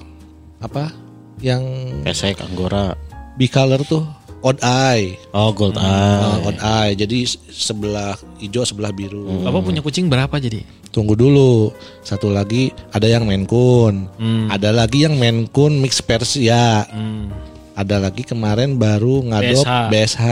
apa 0.58 0.90
yang 1.38 1.62
Pesek, 2.02 2.40
Anggora. 2.40 2.92
bicolor 3.34 3.80
tuh 3.82 4.04
odd 4.40 4.60
eye 4.60 5.16
Oh 5.30 5.50
gold 5.50 5.74
Eh, 5.74 5.80
eye. 5.80 6.42
odd 6.42 6.60
eye 6.60 6.92
jadi 6.94 7.18
sebelah 7.48 8.12
hijau 8.38 8.62
sebelah 8.62 8.90
biru 8.90 9.40
Bapak 9.40 9.64
punya 9.64 9.80
kucing 9.80 10.06
berapa 10.06 10.34
jadi? 10.36 10.60
tunggu 10.90 11.14
dulu 11.14 11.74
satu 12.00 12.30
lagi 12.30 12.70
ada 12.90 13.06
yang 13.06 13.24
Maine 13.24 13.44
Coon 13.44 14.06
ada 14.46 14.70
lagi 14.70 15.02
yang 15.02 15.14
Maine 15.14 15.48
Coon 15.48 15.78
mix 15.78 15.98
Persia 15.98 16.86
Hmm. 16.86 17.32
Ada 17.74 17.98
lagi 17.98 18.22
kemarin 18.22 18.78
baru 18.78 19.22
ngadop 19.24 19.62
BSH. 19.62 19.70
BSH 19.90 20.24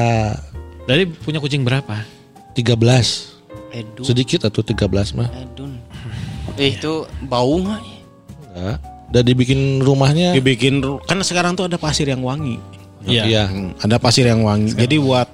Dari 0.83 1.03
punya 1.07 1.39
kucing 1.39 1.63
berapa? 1.63 2.03
13 2.55 2.79
Edun. 3.73 4.05
sedikit 4.05 4.47
atau 4.47 4.61
13 4.61 4.87
mah 5.17 5.29
Edun. 5.33 5.79
Eh 6.55 6.77
itu 6.77 7.07
bau 7.25 7.57
nggak? 7.59 7.83
enggak 8.53 8.77
udah 9.13 9.23
dibikin 9.23 9.81
rumahnya 9.81 10.33
Dibikin 10.33 10.81
kan 11.05 11.21
sekarang 11.21 11.53
tuh 11.53 11.69
ada 11.69 11.77
pasir 11.77 12.09
yang 12.09 12.25
wangi. 12.25 12.57
Iya. 13.03 13.23
iya 13.25 13.43
Hmm, 13.45 13.75
ada 13.77 13.99
pasir 13.99 14.25
yang 14.25 14.41
wangi. 14.41 14.73
Jadi 14.73 14.97
buat 14.97 15.29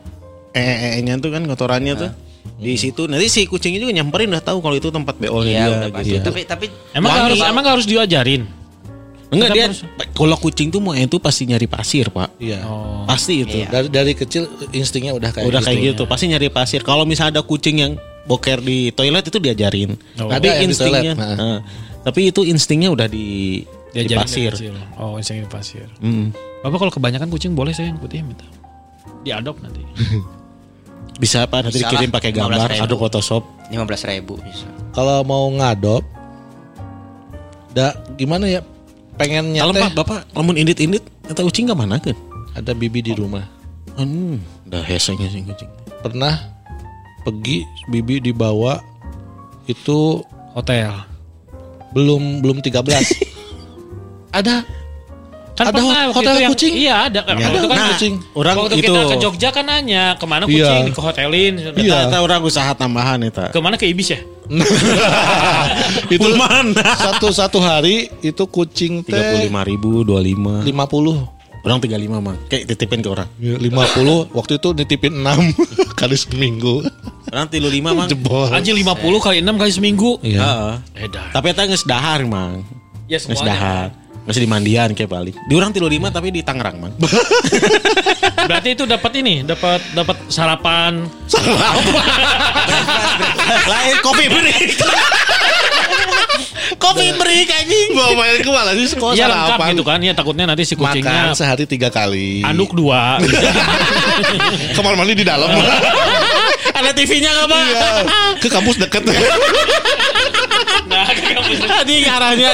ee-nya 0.51 1.15
tuh 1.19 1.31
kan 1.31 1.45
kotorannya 1.45 1.95
tuh 1.95 2.11
di 2.59 2.75
situ. 2.75 3.07
Nanti 3.07 3.29
si 3.29 3.47
kucingnya 3.47 3.79
juga 3.79 3.95
nyamperin 3.95 4.33
udah 4.33 4.43
tahu 4.43 4.59
kalau 4.59 4.75
itu 4.75 4.91
tempat 4.91 5.15
BO 5.15 5.47
nya 5.47 5.69
Iya 5.69 5.91
dia. 5.95 6.03
gitu. 6.19 6.27
Tapi 6.27 6.41
tapi 6.43 6.67
Emang 6.91 7.13
Wangi. 7.13 7.23
harus 7.31 7.41
emang 7.45 7.63
nggak 7.63 7.75
harus 7.79 7.87
diajarin? 7.87 8.43
Enggak 9.29 9.51
dia 9.53 9.67
Tetap 9.69 10.09
kalau 10.13 10.35
kucing 10.35 10.69
tuh 10.69 10.81
mau 10.81 10.93
itu 10.93 11.17
pasti 11.19 11.45
nyari 11.45 11.65
pasir, 11.65 12.09
Pak. 12.09 12.41
iya 12.41 12.65
Oh. 12.65 13.05
Pasti 13.05 13.45
itu. 13.45 13.61
Iya. 13.61 13.69
dari 13.69 13.89
dari 13.89 14.13
kecil 14.13 14.45
instingnya 14.71 15.13
udah 15.13 15.31
kayak 15.31 15.47
Udah 15.47 15.61
gitu. 15.61 15.69
kayak 15.69 15.81
gitu, 15.85 16.03
pasti 16.05 16.25
nyari 16.27 16.49
pasir. 16.49 16.81
Kalau 16.81 17.05
misalnya 17.05 17.39
ada 17.39 17.43
kucing 17.43 17.77
yang 17.79 17.93
boker 18.25 18.59
di 18.59 18.89
toilet 18.91 19.25
itu 19.25 19.37
diajarin. 19.37 19.93
Oh. 20.19 20.27
Tapi 20.27 20.49
Ada 20.49 20.59
di 20.59 20.65
instingnya, 20.65 21.13
toilet, 21.13 21.37
nah. 21.37 21.37
Nah, 21.37 21.59
tapi 22.03 22.21
itu 22.27 22.41
instingnya 22.43 22.89
udah 22.89 23.05
di, 23.07 23.61
di 23.91 24.01
Diajarin 24.01 24.19
pasir. 24.19 24.51
dari 24.51 24.65
kecil. 24.65 24.77
Oh, 24.97 25.17
insting 25.17 25.41
di 25.41 25.49
pasir. 25.49 25.87
Mm. 25.99 26.33
Bapak 26.59 26.79
kalau 26.79 26.93
kebanyakan 26.93 27.29
kucing 27.29 27.53
boleh 27.53 27.71
saya 27.71 27.89
yang 27.89 27.97
putih 27.97 28.21
minta. 28.21 28.49
Diadop 29.23 29.61
nanti. 29.65 29.85
Bisa 31.17 31.43
apa 31.43 31.61
nanti 31.61 31.77
Bisa 31.77 31.89
dikirim 31.89 32.09
pakai 32.09 32.31
gambar, 32.31 32.65
15.000. 32.71 32.81
ada 32.81 32.95
Photoshop. 32.97 33.43
lima 33.69 33.85
belas 33.85 34.01
ribu 34.01 34.41
bisa. 34.41 34.65
kalau 34.91 35.21
mau 35.23 35.45
ngadop 35.51 36.01
da 37.71 37.93
gimana 38.17 38.49
ya 38.49 38.61
pengennya 39.19 39.61
Kalau 39.61 39.75
teh 39.75 39.83
Pak, 39.83 39.93
Bapak 39.95 40.21
lamun 40.33 40.55
indit-indit 40.55 41.03
atau 41.27 41.45
kucing 41.45 41.67
ke 41.67 41.75
mana 41.75 41.99
kan? 41.99 42.15
ada 42.55 42.73
bibi 42.73 43.03
di 43.03 43.13
rumah 43.13 43.45
Hmm, 43.95 44.39
udah 44.65 44.79
hesenya 44.81 45.27
sih 45.27 45.43
kucing. 45.43 45.67
pernah 46.01 46.39
pergi 47.21 47.63
bibi 47.87 48.23
dibawa 48.23 48.79
itu 49.67 50.23
Hotel. 50.55 50.95
belum 51.91 52.41
belum 52.41 52.63
13 52.63 52.79
ada 54.39 54.63
Kan 55.59 55.65
Ada 55.65 55.75
pernah 55.75 56.03
hotel 56.09 56.23
itu 56.31 56.39
yang- 56.39 56.53
kucing? 56.55 56.73
Iya 56.73 56.95
ada. 57.05 57.21
Waktu 57.27 57.43
Ada 57.43 57.51
itu 57.53 57.67
kan 57.67 57.75
Nah, 57.75 57.89
kucing. 57.91 58.15
orang 58.33 58.55
waktu 58.57 58.75
itu 58.75 58.83
kita 58.87 59.01
ke 59.03 59.17
Jogja 59.19 59.49
kan 59.51 59.65
nanya 59.67 60.05
ke 60.15 60.25
mana 60.25 60.45
Iya. 60.45 60.55
kucing 60.55 60.83
di 60.87 60.93
hotelin. 60.95 61.53
Iya. 61.75 61.97
Eta 62.07 62.19
orang 62.19 62.41
usaha 62.41 62.71
tambahan 62.73 63.19
eta. 63.21 63.51
Ke 63.51 63.59
mana 63.59 63.75
ke 63.75 63.85
Ibis 63.85 64.09
ya? 64.09 64.21
itu 66.09 66.29
mana? 66.35 66.83
satu 66.95 67.29
satu 67.31 67.59
hari 67.59 68.09
itu 68.21 68.43
kucing 68.47 69.03
Tiga 69.03 69.19
puluh 69.21 69.35
teh 69.35 69.45
lima 69.45 69.61
ribu, 69.63 69.91
dua 70.03 70.21
lima. 70.21 70.63
50 70.63 71.37
Orang 71.59 71.83
tiga 71.83 71.99
lima 71.99 72.17
mah. 72.17 72.39
Kayak 72.49 72.71
titipin 72.71 73.03
ke 73.03 73.11
orang. 73.11 73.27
Ya, 73.37 73.59
50 73.59 74.31
waktu 74.31 74.57
itu 74.57 74.69
nitipin 74.73 75.13
6 75.19 75.53
kali 76.01 76.17
seminggu 76.17 76.81
Orang 77.29 77.51
tilu 77.51 77.69
lima 77.69 77.93
mah. 77.93 78.07
jebol 78.07 78.49
Anjir 78.49 78.73
50 78.73 78.95
kali 79.21 79.43
6 79.43 79.59
kali 79.59 79.73
seminggu. 79.75 80.17
iya 80.23 80.39
Heeh. 80.41 80.75
Edan. 81.05 81.29
Tapi 81.29 81.47
eta 81.51 81.67
geus 81.67 81.83
dahar 81.83 82.23
mang. 82.25 82.63
Ya 83.05 83.19
Geus 83.19 83.27
semuanya. 83.29 83.45
dahar. 83.53 83.87
Geus 84.29 84.45
di 84.45 84.49
mandian 84.49 84.93
kayak 84.93 85.09
balik. 85.09 85.35
Di 85.49 85.57
orang 85.57 85.73
tilu 85.73 85.89
lima 85.89 86.13
tapi 86.13 86.29
di 86.29 86.45
Tangerang 86.45 86.77
mang. 86.77 86.93
Berarti 88.49 88.77
itu 88.77 88.85
dapat 88.85 89.13
ini, 89.25 89.41
dapat 89.41 89.81
dapat 89.97 90.21
sarapan. 90.29 91.09
Lain 93.73 93.97
kopi 94.05 94.29
break. 94.29 94.69
kopi 96.85 97.09
break 97.17 97.49
anjing. 97.49 97.89
bawa 97.97 98.13
main 98.21 98.45
ke 98.45 98.51
mana 98.53 98.77
sih 98.77 98.93
sekolah 98.93 99.17
lengkap 99.17 99.33
sarapan 99.33 99.69
gitu 99.73 99.85
kan. 99.89 99.99
Ya 100.05 100.13
takutnya 100.13 100.45
nanti 100.45 100.69
si 100.69 100.77
makan 100.77 101.01
kucingnya 101.01 101.33
sehari 101.33 101.65
tiga 101.65 101.89
kali 101.89 102.45
anduk 102.45 102.77
dua. 102.77 103.17
kamar 104.77 104.93
mandi 104.93 105.17
di 105.17 105.25
dalam 105.25 105.49
Ada 106.79 106.93
TV-nya 106.95 107.33
enggak, 107.33 107.49
Pak? 107.49 107.63
Iya. 107.65 107.89
ke 108.45 108.49
kampus 108.53 108.77
deket 108.77 109.03
kayak 111.07 111.33
kamu 111.39 111.53
Anjing 111.69 112.05
arahnya 112.07 112.49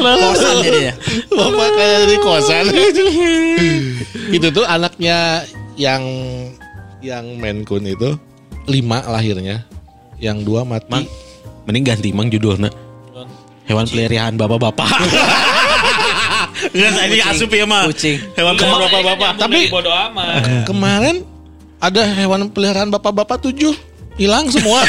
Kosan 0.00 0.56
jadinya. 0.64 0.94
bapak 1.32 1.68
kayak 1.76 2.00
di 2.08 2.16
kosan 2.20 2.64
itu 4.36 4.48
tuh 4.48 4.64
anaknya 4.64 5.44
yang 5.76 6.02
yang 7.02 7.24
Coon 7.66 7.84
itu 7.88 8.16
lima 8.70 9.02
lahirnya 9.04 9.66
yang 10.22 10.46
dua 10.46 10.62
mati 10.62 10.86
Mang, 10.86 11.06
mending 11.66 11.82
ganti 11.82 12.08
mang 12.14 12.30
judulnya. 12.30 12.70
Hewan 13.66 13.86
peliharaan 13.86 14.34
bapak-bapak. 14.38 14.90
Enggak 16.74 16.90
saya 16.94 17.06
ini 17.10 17.18
asup 17.22 17.50
ya 17.50 17.66
mah. 17.66 17.86
Kucing. 17.90 18.18
Hewan 18.38 18.54
peliharaan 18.58 18.82
bapak-bapak. 18.90 19.30
Tapi 19.38 19.60
bodo 19.70 19.90
amat. 19.90 20.42
kemarin 20.68 21.26
ada 21.82 22.02
hewan 22.06 22.46
peliharaan 22.50 22.90
bapak-bapak 22.94 23.42
tujuh 23.42 23.74
hilang 24.14 24.46
semua 24.52 24.86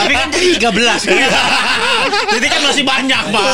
Tapi 0.00 0.14
kan 0.16 0.28
jadi 0.32 0.46
13 0.56 1.08
kan. 1.08 1.18
Jadi 2.30 2.46
kan 2.48 2.60
masih 2.64 2.84
banyak, 2.84 3.22
Pak. 3.28 3.46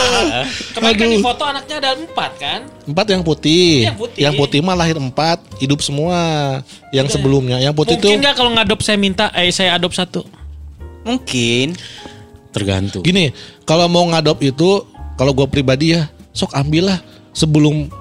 Kemarin 0.72 0.94
kan 0.96 1.08
di 1.10 1.18
foto 1.18 1.42
anaknya 1.42 1.76
ada 1.82 1.90
empat 1.98 2.32
kan? 2.38 2.60
empat 2.86 3.06
yang 3.10 3.22
putih 3.26 3.82
Yang 4.14 4.34
putih. 4.38 4.62
mah 4.62 4.78
lahir 4.78 4.94
empat 4.94 5.42
hidup 5.58 5.82
semua 5.82 6.14
yang 6.94 7.10
sebelumnya 7.10 7.58
yang 7.58 7.74
putih 7.74 7.98
Mungkin 7.98 8.14
tuh 8.14 8.22
nggak 8.22 8.34
kalau 8.38 8.50
ngadop 8.54 8.78
saya 8.78 8.94
minta, 8.94 9.34
eh 9.34 9.50
saya 9.50 9.74
adop 9.74 9.90
satu. 9.90 10.22
Mungkin. 11.02 11.74
Tergantung. 12.54 13.04
gini 13.04 13.36
kalau 13.68 13.84
mau 13.84 14.06
ngadop 14.08 14.40
itu 14.40 14.80
kalau 15.20 15.36
gue 15.36 15.44
pribadi 15.44 15.92
ya 15.92 16.08
sok 16.32 16.56
ambillah 16.56 16.96
sebelum 17.36 17.92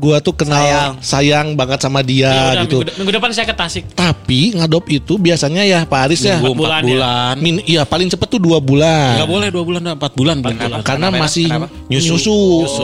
gua 0.00 0.16
tuh 0.18 0.32
kenal 0.32 0.56
Sayang. 0.56 0.92
sayang, 0.98 1.46
banget 1.52 1.78
sama 1.78 2.00
dia 2.00 2.26
Ya 2.26 2.40
udah, 2.56 2.64
gitu. 2.64 2.76
minggu, 2.80 2.96
minggu 2.96 3.12
depan 3.14 3.30
saya 3.30 3.44
ke 3.44 3.52
Tasik. 3.52 3.84
Tapi 3.92 4.56
ngadop 4.56 4.88
itu 4.88 5.14
biasanya 5.14 5.60
ya 5.60 5.84
Pak 5.84 6.00
Aris 6.08 6.24
ya. 6.24 6.40
Nunggu 6.40 6.56
bulan 6.56 6.72
empat 6.72 6.80
ya. 6.80 6.88
bulan. 6.88 7.34
Min, 7.36 7.54
iya 7.62 7.82
paling 7.84 8.08
cepet 8.08 8.26
tuh 8.26 8.40
dua 8.40 8.56
bulan. 8.58 9.20
Nggak 9.20 9.28
boleh 9.28 9.48
dua 9.50 9.64
bulan, 9.66 9.82
empat 9.92 10.12
bulan. 10.16 10.36
paling 10.40 10.56
Kenapa? 10.56 10.72
telat. 10.72 10.86
Karena 10.88 11.06
Kenapa? 11.06 11.22
masih 11.22 11.46
Kenapa? 11.46 11.66
nyusu, 11.86 12.36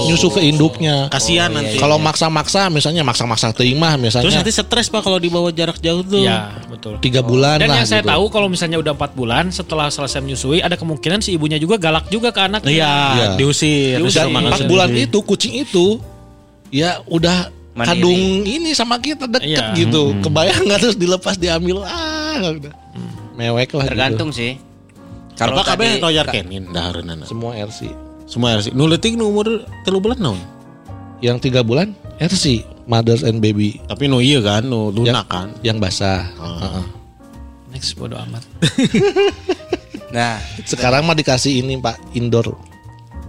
nyusu, 0.06 0.28
ke 0.30 0.40
induknya. 0.42 0.96
Kasihan 1.08 1.48
Oh, 1.48 1.54
iya, 1.54 1.72
nanti. 1.72 1.76
Kalau 1.78 1.96
maksa-maksa 1.96 2.68
misalnya 2.68 3.00
maksa-maksa 3.00 3.50
terima 3.50 3.96
misalnya 3.96 4.26
Terus 4.26 4.36
nanti 4.36 4.52
stres 4.52 4.86
pak 4.86 5.00
kalau 5.00 5.16
dibawa 5.16 5.48
jarak 5.48 5.78
jauh 5.78 6.02
tuh. 6.02 6.20
Ya, 6.20 6.52
betul. 6.68 6.98
tiga 6.98 7.22
bulan 7.22 7.56
Dan 7.56 7.70
lah 7.70 7.80
yang 7.80 7.86
saya 7.86 8.02
gitu. 8.02 8.10
tahu 8.10 8.24
kalau 8.28 8.46
misalnya 8.46 8.76
udah 8.76 8.92
empat 8.92 9.12
bulan 9.12 9.48
setelah 9.48 9.88
selesai 9.88 10.20
menyusui 10.20 10.60
ada 10.60 10.74
kemungkinan 10.74 11.18
si 11.18 11.32
ibunya 11.32 11.56
juga 11.56 11.78
galak 11.78 12.08
juga 12.08 12.28
ke 12.28 12.40
anaknya. 12.42 12.68
Iya, 12.68 12.92
Iya. 12.92 13.26
diusir. 13.38 13.96
Diusir. 14.02 14.26
Dan 14.26 14.44
empat 14.44 14.66
bulan 14.66 14.90
itu 14.90 15.18
kucing 15.22 15.54
itu 15.56 15.96
ya 16.68 17.00
udah 17.04 17.48
Mandiri. 17.72 17.88
kadung 17.92 18.20
ini 18.42 18.70
sama 18.72 18.96
kita 18.96 19.26
deket 19.26 19.46
Iya. 19.46 19.76
gitu. 19.76 20.16
Kebayang 20.20 20.64
nggak 20.64 20.80
terus 20.80 20.96
dilepas 20.96 21.36
diambil 21.36 21.82
ah 21.82 22.40
udah. 22.42 22.72
Mewek 23.34 23.70
lah 23.72 23.86
Tergantung 23.86 24.30
sih. 24.30 24.56
Kalau 25.34 25.60
kabeh 25.60 25.98
royal 25.98 26.24
ka- 26.24 26.32
kenin 26.34 26.70
dahareunana. 26.70 27.22
gitu. 27.22 27.30
Semua 27.30 27.52
RC. 27.54 27.80
Semua 28.24 28.56
RC. 28.56 28.72
Nu 28.72 28.86
leutik 28.86 29.12
nu 29.12 29.28
umur 29.28 29.44
3 29.84 29.92
bulan 29.94 30.16
naon? 30.16 30.40
Yang 31.18 31.48
tiga 31.48 31.60
bulan 31.60 31.92
RC 32.16 32.60
mothers 32.84 33.20
and 33.20 33.38
baby 33.38 33.76
Tapi 33.84 34.04
nu 34.04 34.18
iya 34.18 34.40
kan, 34.40 34.62
nu 34.62 34.88
lunak 34.88 35.26
kan. 35.26 35.52
yang 35.60 35.76
basah. 35.76 36.24
Ah. 36.34 36.60
Heeh. 36.62 36.84
Next 37.70 37.92
bodo 37.94 38.16
amat. 38.18 38.40
Nah, 40.06 40.38
Sekarang 40.62 41.02
mah 41.02 41.12
dikasih 41.12 41.60
ini 41.60 41.76
Pak 41.76 42.14
indoor 42.14 42.54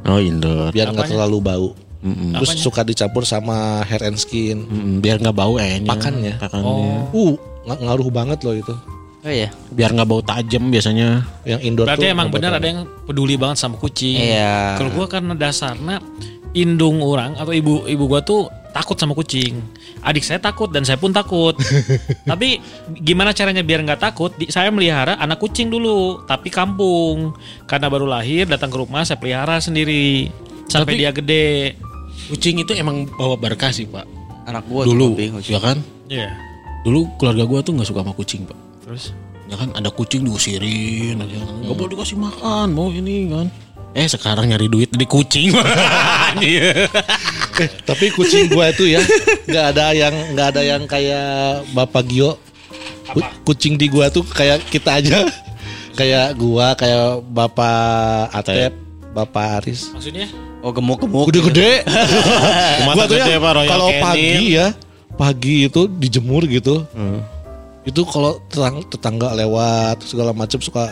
Oh 0.05 0.19
indoor. 0.21 0.69
biar 0.69 0.87
nggak 0.89 1.09
terlalu 1.09 1.37
bau. 1.41 1.69
Mm-mm. 2.07 2.31
Terus 2.39 2.63
suka 2.63 2.81
dicampur 2.87 3.27
sama 3.27 3.83
hair 3.83 4.07
and 4.07 4.15
skin. 4.15 4.63
Mm-mm, 4.63 5.03
biar 5.03 5.19
nggak 5.19 5.35
bau 5.35 5.59
ehnya. 5.59 5.83
Pakannya. 5.83 6.33
Pakannya. 6.39 7.11
Oh. 7.11 7.11
Uh, 7.11 7.35
ng- 7.67 7.81
ngaruh 7.83 8.09
banget 8.09 8.39
loh 8.47 8.55
itu. 8.55 8.75
oh 9.27 9.31
iya. 9.31 9.51
Biar 9.75 9.91
nggak 9.91 10.07
bau 10.07 10.23
tajam 10.23 10.71
biasanya. 10.71 11.27
Yang 11.43 11.61
indoor 11.67 11.85
Berarti 11.91 12.07
tuh 12.07 12.13
emang 12.15 12.27
benar 12.31 12.55
ada 12.55 12.67
yang 12.67 12.87
peduli 13.03 13.35
banget 13.35 13.59
sama 13.59 13.75
kucing. 13.75 14.15
Iya. 14.15 14.79
Kalau 14.79 14.95
gua 14.95 15.11
karena 15.11 15.35
dasarnya 15.35 15.99
indung 16.55 17.03
orang 17.03 17.35
atau 17.35 17.51
ibu 17.51 17.83
ibu 17.85 18.03
gua 18.07 18.23
tuh 18.23 18.47
takut 18.71 18.93
sama 18.95 19.17
kucing. 19.17 19.57
Adik 20.05 20.21
saya 20.21 20.37
takut 20.37 20.69
dan 20.69 20.85
saya 20.85 21.01
pun 21.01 21.09
takut. 21.09 21.57
tapi 22.29 22.61
gimana 23.01 23.33
caranya 23.33 23.65
biar 23.65 23.81
nggak 23.83 23.99
takut? 23.99 24.31
Di- 24.37 24.53
saya 24.53 24.69
melihara 24.69 25.17
anak 25.17 25.41
kucing 25.41 25.73
dulu, 25.73 26.23
tapi 26.29 26.53
kampung. 26.53 27.33
Karena 27.65 27.89
baru 27.89 28.05
lahir 28.05 28.45
datang 28.45 28.69
ke 28.69 28.77
rumah 28.77 29.01
saya 29.01 29.17
pelihara 29.17 29.57
sendiri 29.57 30.29
sampai 30.69 30.93
Tapi- 30.93 31.01
dia 31.01 31.11
gede. 31.11 31.49
Kucing 32.27 32.59
itu 32.59 32.71
emang 32.73 33.07
bawa 33.09 33.35
berkah 33.35 33.71
sih 33.71 33.85
pak. 33.85 34.03
Anak 34.43 34.63
gua 34.65 34.83
Dulu, 34.83 35.15
tuh, 35.15 35.43
ya 35.43 35.59
kan? 35.59 35.77
Iya. 36.07 36.31
Dulu 36.83 37.07
keluarga 37.15 37.43
gua 37.43 37.59
tuh 37.59 37.73
nggak 37.73 37.87
suka 37.87 38.03
sama 38.03 38.13
kucing 38.13 38.43
pak. 38.43 38.57
Terus 38.83 39.11
Ya 39.47 39.55
kan 39.55 39.71
ada 39.71 39.87
kucing 39.87 40.27
diusirin 40.27 41.15
aja. 41.17 41.39
Nggak 41.63 41.71
boleh 41.73 41.91
dikasih 41.95 42.19
makan, 42.19 42.67
mau 42.69 42.91
ini 42.91 43.31
kan. 43.31 43.47
Eh 43.93 44.03
sekarang 44.05 44.51
nyari 44.51 44.67
duit 44.67 44.91
di 44.91 45.05
kucing. 45.05 45.55
Iya. 46.37 46.85
Eh, 47.57 47.69
tapi 47.81 48.11
kucing 48.11 48.51
gua 48.51 48.69
itu 48.69 48.83
ya 48.85 48.99
nggak 49.47 49.65
ada 49.71 49.95
yang 49.95 50.13
nggak 50.35 50.47
ada 50.51 50.61
yang 50.61 50.83
kayak 50.83 51.63
Bapak 51.71 52.03
Gio. 52.05 52.35
Ku- 53.07 53.23
Kucing 53.45 53.79
di 53.79 53.87
gua 53.87 54.11
tuh 54.11 54.21
kayak 54.21 54.67
kita 54.67 54.99
aja. 54.99 55.23
kayak 55.95 56.35
gua, 56.35 56.75
kayak 56.75 57.23
Bapak 57.25 58.29
Atep, 58.29 58.75
Bapak 59.15 59.63
Aris. 59.63 59.89
maksudnya? 59.89 60.27
Oh 60.65 60.71
gemuk-gemuk. 60.71 61.29
Gede-gede. 61.29 61.85
Rumah 62.81 62.93
gua 62.93 63.05
tuh 63.05 63.17
gede, 63.17 63.33
ya 63.33 63.39
kalau 63.65 63.89
pagi 64.01 64.45
ya, 64.53 64.67
pagi 65.13 65.55
itu 65.65 65.85
dijemur 65.87 66.43
gitu. 66.45 66.83
Itu 67.83 68.03
kalau 68.03 68.41
terang, 68.51 68.83
tetangga 68.89 69.31
lewat 69.33 70.03
segala 70.03 70.35
macam 70.35 70.59
suka 70.59 70.91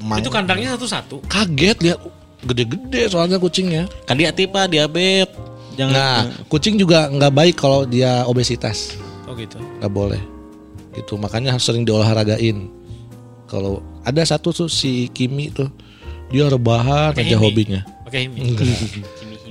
mang- 0.00 0.22
Itu 0.22 0.30
kandangnya 0.30 0.78
satu-satu. 0.78 1.26
kaget 1.26 1.76
lihat 1.82 1.98
gede-gede 2.42 3.10
soalnya 3.10 3.36
kucingnya. 3.36 3.84
Kan 4.06 4.16
dia 4.16 4.30
tipe 4.30 4.56
diabetes. 4.66 5.28
Jangan. 5.72 5.92
Nah, 5.92 6.20
kucing 6.46 6.76
juga 6.76 7.08
nggak 7.08 7.32
baik 7.32 7.56
kalau 7.56 7.84
dia 7.84 8.22
obesitas. 8.24 8.96
Oh 9.24 9.32
gitu. 9.32 9.56
nggak 9.80 9.88
boleh 9.88 10.20
gitu 10.92 11.16
makanya 11.16 11.56
harus 11.56 11.64
sering 11.64 11.88
diolahragain 11.88 12.68
kalau 13.48 13.80
ada 14.04 14.20
satu 14.20 14.52
tuh 14.52 14.68
si 14.68 15.08
Kimi 15.08 15.48
tuh 15.48 15.72
dia 16.28 16.44
rebahan 16.52 17.16
aja 17.16 17.40
Himi. 17.40 17.80
Oke, 18.12 18.28
ini. 18.28 18.52
enggak. 18.52 18.68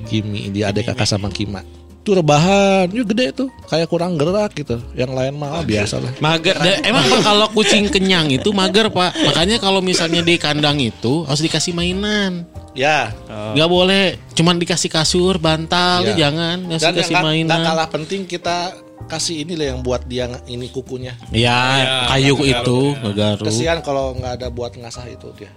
Kimi 0.05 0.53
dia 0.53 0.69
adik 0.69 0.93
kakak 0.93 1.09
sama 1.09 1.33
Kima. 1.33 1.65
Tuh 2.01 2.17
rebahan 2.17 2.89
ya 2.93 3.01
gede 3.01 3.33
tuh. 3.33 3.49
Kayak 3.65 3.89
kurang 3.89 4.21
gerak 4.21 4.53
gitu. 4.53 4.77
Yang 4.93 5.17
lain 5.17 5.33
mah 5.37 5.61
ah, 5.61 5.63
biasa 5.65 5.97
lah. 5.97 6.13
Mager. 6.21 6.53
Da- 6.57 6.81
emang 6.85 7.09
Pak, 7.09 7.21
kalau 7.25 7.47
kucing 7.57 7.89
kenyang 7.89 8.29
itu 8.29 8.53
mager 8.53 8.93
pak. 8.93 9.17
Makanya 9.17 9.57
kalau 9.57 9.81
misalnya 9.81 10.21
di 10.21 10.37
kandang 10.37 10.77
itu 10.77 11.25
harus 11.25 11.41
dikasih 11.41 11.73
mainan. 11.73 12.45
ya. 12.77 13.09
Nggak 13.57 13.69
boleh. 13.69 14.05
Cuman 14.37 14.61
dikasih 14.61 14.93
kasur, 14.93 15.41
bantal, 15.41 16.05
Iya. 16.05 16.29
jangan. 16.29 16.69
Harus 16.69 16.81
dan 16.85 16.93
dikasih 16.93 17.13
yang 17.17 17.25
nggak 17.25 17.49
mainan. 17.49 17.65
kalah 17.65 17.87
penting 17.89 18.21
kita 18.25 18.57
kasih 19.05 19.41
ini 19.41 19.53
lah 19.57 19.73
yang 19.73 19.81
buat 19.81 20.05
dia 20.05 20.29
ini 20.45 20.69
kukunya. 20.69 21.17
Ya, 21.33 22.05
kayu 22.09 22.37
ngegaru, 22.37 22.61
itu 22.61 22.79
ngegaru 23.01 23.43
kesian 23.45 23.81
kalau 23.81 24.13
nggak 24.13 24.37
ada 24.37 24.47
buat 24.47 24.77
ngasah 24.77 25.05
itu 25.09 25.33
dia 25.35 25.49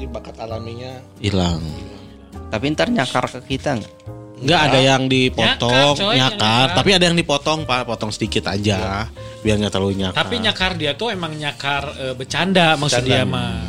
nanti 0.00 0.08
bakat 0.08 0.36
alaminya 0.40 0.96
hilang. 1.20 1.60
Tapi 2.48 2.72
ntar 2.72 2.88
nyakar 2.88 3.28
ke 3.28 3.40
kita 3.52 3.76
nggak? 3.76 3.94
Nggak 4.40 4.60
ada 4.64 4.78
yang 4.80 5.04
dipotong, 5.04 5.92
Nyakar, 5.92 6.00
coy, 6.00 6.14
nyakar, 6.16 6.40
nyakar. 6.40 6.68
tapi 6.72 6.90
ada 6.96 7.04
yang 7.04 7.16
dipotong 7.20 7.60
pak, 7.68 7.84
potong 7.84 8.08
sedikit 8.08 8.48
aja, 8.48 9.04
biar 9.44 9.60
nggak 9.60 9.68
terlalu 9.68 10.00
nyakar. 10.00 10.16
Tapi 10.24 10.34
nyakar 10.40 10.70
dia 10.80 10.96
tuh 10.96 11.12
emang 11.12 11.36
nyakar 11.36 11.92
eh, 12.00 12.14
bercanda 12.16 12.80
maksud 12.80 13.04
dia 13.04 13.28
mah. 13.28 13.60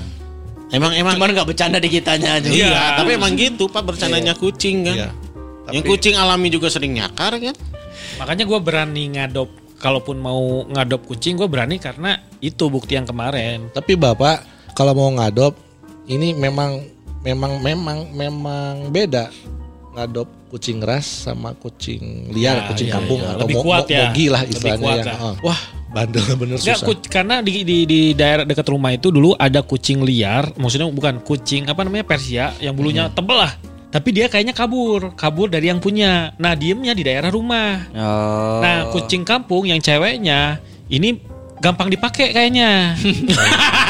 emang 0.71 0.95
emang 0.95 1.19
Cuman 1.19 1.35
nggak 1.35 1.47
bercanda 1.51 1.83
di 1.83 1.91
kitanya 1.91 2.39
aja. 2.39 2.47
iya, 2.47 2.71
Iya. 2.71 2.81
tapi 2.95 3.19
emang 3.19 3.35
gitu 3.35 3.67
pak 3.67 3.83
bercandanya 3.83 4.31
kucing 4.31 4.87
kan. 4.87 4.95
Iya. 4.95 5.09
Yang 5.75 5.83
Tapi- 5.83 5.91
kucing 5.91 6.15
alami 6.15 6.47
juga 6.47 6.71
sering 6.71 6.95
nyakar 6.95 7.35
kan. 7.35 7.55
Makanya 8.23 8.47
gue 8.47 8.59
berani 8.63 9.03
ngadop 9.11 9.51
kalaupun 9.75 10.15
mau 10.15 10.63
ngadop 10.63 11.03
kucing 11.03 11.35
gue 11.35 11.51
berani 11.51 11.75
karena 11.75 12.15
itu 12.39 12.71
bukti 12.71 12.95
yang 12.95 13.03
kemarin. 13.03 13.67
Tapi 13.75 13.99
bapak 13.99 14.47
kalau 14.71 14.95
mau 14.95 15.11
ngadop 15.11 15.59
ini 16.11 16.35
memang 16.35 16.83
memang 17.21 17.61
memang 17.61 17.99
memang 18.11 18.73
beda 18.89 19.31
ngadop 19.91 20.27
kucing 20.47 20.79
ras 20.79 21.07
sama 21.27 21.51
kucing 21.53 22.27
liar, 22.29 22.59
Ya, 22.59 22.67
kucing 22.67 22.87
ya, 22.87 22.93
kampung 22.93 23.19
ya. 23.19 23.31
atau 23.31 23.45
Lebih 23.45 23.55
mo- 23.55 23.63
kuat 23.63 23.83
mo- 23.83 23.89
ya. 23.89 23.99
mogi 24.05 24.25
lah 24.27 24.41
Lebih 24.41 24.51
istilahnya 24.53 24.83
kuat 24.83 24.97
ya. 24.97 25.05
lah. 25.05 25.15
Oh, 25.21 25.35
Wah, 25.41 25.61
bandel 25.89 26.25
bener 26.33 26.55
Enggak, 26.57 26.77
susah. 26.77 26.87
ku- 26.87 27.07
karena 27.07 27.35
di, 27.39 27.53
di, 27.61 27.77
di 27.85 28.01
daerah 28.11 28.43
dekat 28.43 28.67
rumah 28.67 28.91
itu 28.91 29.07
dulu 29.09 29.31
ada 29.33 29.59
kucing 29.61 29.99
liar, 30.01 30.51
maksudnya 30.53 30.87
bukan 30.87 31.19
kucing 31.21 31.67
apa 31.67 31.81
namanya 31.81 32.03
Persia 32.03 32.51
yang 32.57 32.71
bulunya 32.73 33.07
Hmm. 33.07 33.15
tebel 33.15 33.37
lah. 33.37 33.53
Tapi 33.89 34.09
dia 34.09 34.27
kayaknya 34.27 34.51
kabur, 34.51 35.11
kabur 35.13 35.47
dari 35.47 35.67
yang 35.67 35.79
punya. 35.79 36.31
Nah, 36.37 36.51
diemnya 36.53 36.91
di 36.91 37.03
daerah 37.03 37.27
rumah. 37.27 37.91
Oh. 37.91 38.59
Nah, 38.59 38.87
kucing 38.87 39.23
kampung 39.23 39.63
yang 39.65 39.79
ceweknya 39.79 40.59
ini 40.87 41.19
gampang 41.59 41.87
dipakai 41.87 42.31
kayaknya. 42.31 42.95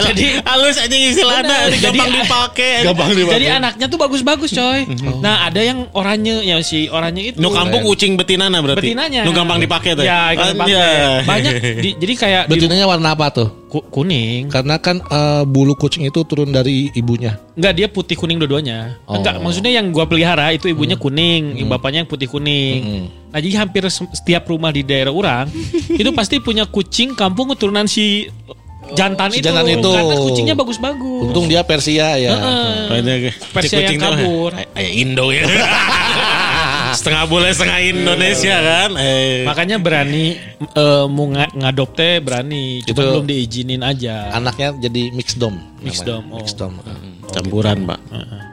Jadi 0.00 0.24
halus 0.40 0.76
aja 0.76 0.92
istilahnya, 0.92 1.56
gampang 1.74 2.10
dipakai. 2.12 2.72
Gampang 2.82 3.08
dipakai. 3.10 3.34
Jadi 3.34 3.46
anaknya 3.48 3.86
tuh 3.86 3.98
bagus-bagus, 3.98 4.50
coy. 4.50 4.80
Nah, 5.18 5.46
ada 5.46 5.58
yang 5.58 5.90
oranye 5.92 6.44
yang 6.44 6.60
si 6.60 6.86
oranye 6.86 7.30
itu. 7.30 7.38
Nu 7.38 7.50
kampung 7.50 7.82
kucing 7.84 8.14
betinana 8.14 8.58
berarti. 8.58 8.80
betinanya. 8.84 9.22
Nu 9.22 9.32
gampang 9.32 9.58
dipakai 9.58 9.94
tuh. 9.94 10.02
Ya, 10.02 10.32
gampang 10.32 10.66
dipakai. 10.66 10.76
Anjay. 10.76 11.24
Banyak 11.24 11.52
di- 11.78 11.96
jadi 12.02 12.12
kayak 12.14 12.42
di- 12.44 12.50
Betinanya 12.54 12.84
warna 12.84 13.12
apa 13.12 13.26
tuh? 13.28 13.48
ku- 13.68 13.84
kuning. 13.84 14.48
Karena 14.48 14.76
kan 14.76 14.96
eh, 14.98 15.42
bulu 15.44 15.76
kucing 15.76 16.02
itu 16.02 16.24
turun 16.24 16.48
dari 16.48 16.88
ibunya. 16.90 17.36
Enggak, 17.52 17.72
dia 17.74 17.86
putih 17.86 18.16
kuning 18.16 18.38
dua-duanya. 18.38 18.96
Oh. 19.04 19.20
Enggak, 19.20 19.38
maksudnya 19.38 19.68
yang 19.70 19.90
gua 19.90 20.08
pelihara 20.08 20.48
itu 20.50 20.66
ibunya 20.66 20.96
kuning, 20.96 21.68
bapaknya 21.68 22.00
yang 22.00 22.08
putih 22.08 22.26
kuning. 22.26 22.80
Hmm. 22.80 23.06
Nah, 23.28 23.38
jadi 23.38 23.60
hampir 23.60 23.84
se- 23.86 24.08
setiap 24.14 24.48
rumah 24.48 24.72
di 24.72 24.80
daerah 24.80 25.12
orang 25.12 25.52
itu 26.00 26.08
pasti 26.12 26.40
punya 26.40 26.64
kucing 26.64 27.12
kampung 27.12 27.52
keturunan 27.52 27.84
si 27.84 28.24
jantan 28.94 29.28
si 29.32 29.40
itu. 29.40 29.46
jantan 29.50 29.66
itu. 29.68 29.90
Karena 29.90 30.16
kucingnya 30.16 30.54
bagus-bagus. 30.56 31.22
Untung 31.28 31.46
dia 31.48 31.60
Persia 31.66 32.16
ya. 32.16 32.30
Heeh. 32.32 33.26
Persia 33.52 33.84
yang 33.84 34.00
kabur. 34.00 34.52
Kayak 34.54 34.92
Indo 34.94 35.26
ya. 35.32 35.44
setengah 36.98 37.24
bule 37.28 37.48
setengah 37.52 37.78
Indonesia 37.84 38.56
kan. 38.58 38.90
Eh. 38.96 39.44
Makanya 39.44 39.76
berani 39.78 40.34
eh, 40.60 41.04
mau 41.06 41.28
nga- 41.30 41.52
ngadop 41.52 41.94
teh 41.94 42.18
berani, 42.18 42.82
cuma 42.84 42.96
Itu- 42.96 43.10
belum 43.14 43.26
diizinin 43.28 43.82
aja. 43.84 44.32
Anaknya 44.34 44.74
jadi 44.80 45.12
mixed 45.12 45.38
dom. 45.38 45.56
Mixed 45.84 46.04
dom, 46.08 46.24
oh. 46.32 46.40
Mixed 46.42 46.58
dom. 46.58 46.74
campuran 47.28 47.84
pak. 47.84 48.00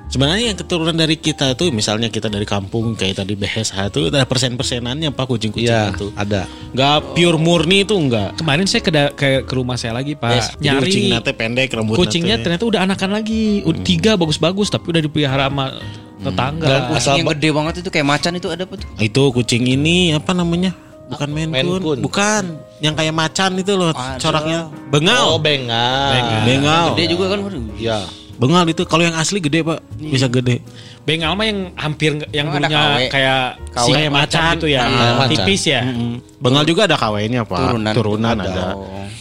Sebenarnya 0.05 0.53
yang 0.53 0.57
keturunan 0.57 0.93
dari 0.93 1.17
kita 1.17 1.51
itu 1.51 1.73
misalnya 1.73 2.07
kita 2.07 2.29
dari 2.29 2.45
kampung 2.45 2.93
kayak 2.93 3.19
tadi 3.19 3.33
BSH 3.33 3.89
itu 3.89 4.07
ada 4.07 4.23
persen-persenannya 4.23 5.09
pak 5.11 5.25
kucing-kucing 5.25 5.65
Iya, 5.65 5.91
itu. 5.91 6.13
ada. 6.13 6.45
Gak 6.71 7.17
pure 7.17 7.35
murni 7.35 7.83
itu 7.83 7.97
enggak. 7.97 8.37
Kemarin 8.37 8.63
saya 8.63 8.79
ke, 8.79 8.91
da- 8.93 9.11
ke, 9.11 9.43
ke 9.43 9.53
rumah 9.53 9.75
saya 9.75 9.97
lagi 9.97 10.13
pak, 10.13 10.55
Jadi 10.55 10.61
nyari 10.61 10.81
kucing 10.85 11.03
nate 11.09 11.31
pendek 11.33 11.73
rambut 11.73 11.97
kucingnya 11.97 12.37
ternyata 12.37 12.63
udah 12.63 12.85
anakan 12.85 13.11
lagi, 13.11 13.65
udah 13.65 13.81
tiga 13.81 14.13
bagus-bagus 14.13 14.69
tapi 14.69 14.93
udah 14.93 15.01
dipelihara 15.01 15.49
sama 15.49 15.73
tetangga. 16.15 16.65
Dan 16.65 16.79
Kucing 16.85 16.95
asal 16.95 17.13
yang 17.17 17.27
gede 17.33 17.49
banget 17.51 17.73
itu 17.81 17.89
kayak 17.89 18.07
macan 18.07 18.31
itu 18.37 18.47
ada 18.47 18.63
apa 18.63 18.75
tuh? 18.77 18.87
Itu 19.01 19.23
kucing 19.33 19.63
ini 19.65 20.13
apa 20.13 20.31
namanya? 20.31 20.71
Bukan 21.05 21.29
Maine 21.29 21.53
Coon. 21.81 21.97
Bukan. 22.01 22.43
Yang 22.81 22.93
kayak 22.97 23.13
macan 23.13 23.51
itu 23.57 23.71
loh 23.73 23.93
Ada. 23.93 24.17
coraknya. 24.17 24.59
Oh, 24.65 24.89
Bengal. 24.89 25.25
bengal. 25.37 26.09
Bengal. 26.45 26.85
Gede 26.93 27.05
juga 27.09 27.25
kan 27.29 27.39
waduh. 27.41 27.61
Ya. 27.77 27.99
Bengal 28.35 28.67
itu 28.67 28.83
kalau 28.83 29.03
yang 29.07 29.15
asli 29.15 29.39
gede, 29.39 29.63
Pak. 29.63 29.79
Bisa 29.99 30.27
gede. 30.27 30.59
Bengal 31.05 31.31
mah 31.31 31.45
yang 31.45 31.59
hampir 31.75 32.11
yang 32.29 32.49
Oh, 32.49 32.57
KW. 32.57 33.07
kayak 33.07 33.41
KW. 33.69 33.85
si 33.85 33.91
Kayak 33.93 34.09
macan 34.09 34.25
macan. 34.41 34.53
gitu 34.55 34.67
ya. 34.67 34.81
Kayak 34.81 35.13
macan. 35.15 35.29
Tipis 35.31 35.61
ya. 35.63 35.81
Mm-mm. 35.85 36.13
Bengal 36.35 36.63
juga 36.65 36.81
ada 36.83 36.97
kawainya, 36.97 37.41
Pak. 37.43 37.57
Turunan. 37.57 37.93
Turunan 37.93 38.35
Ada. 38.35 38.49
ada. 38.49 38.65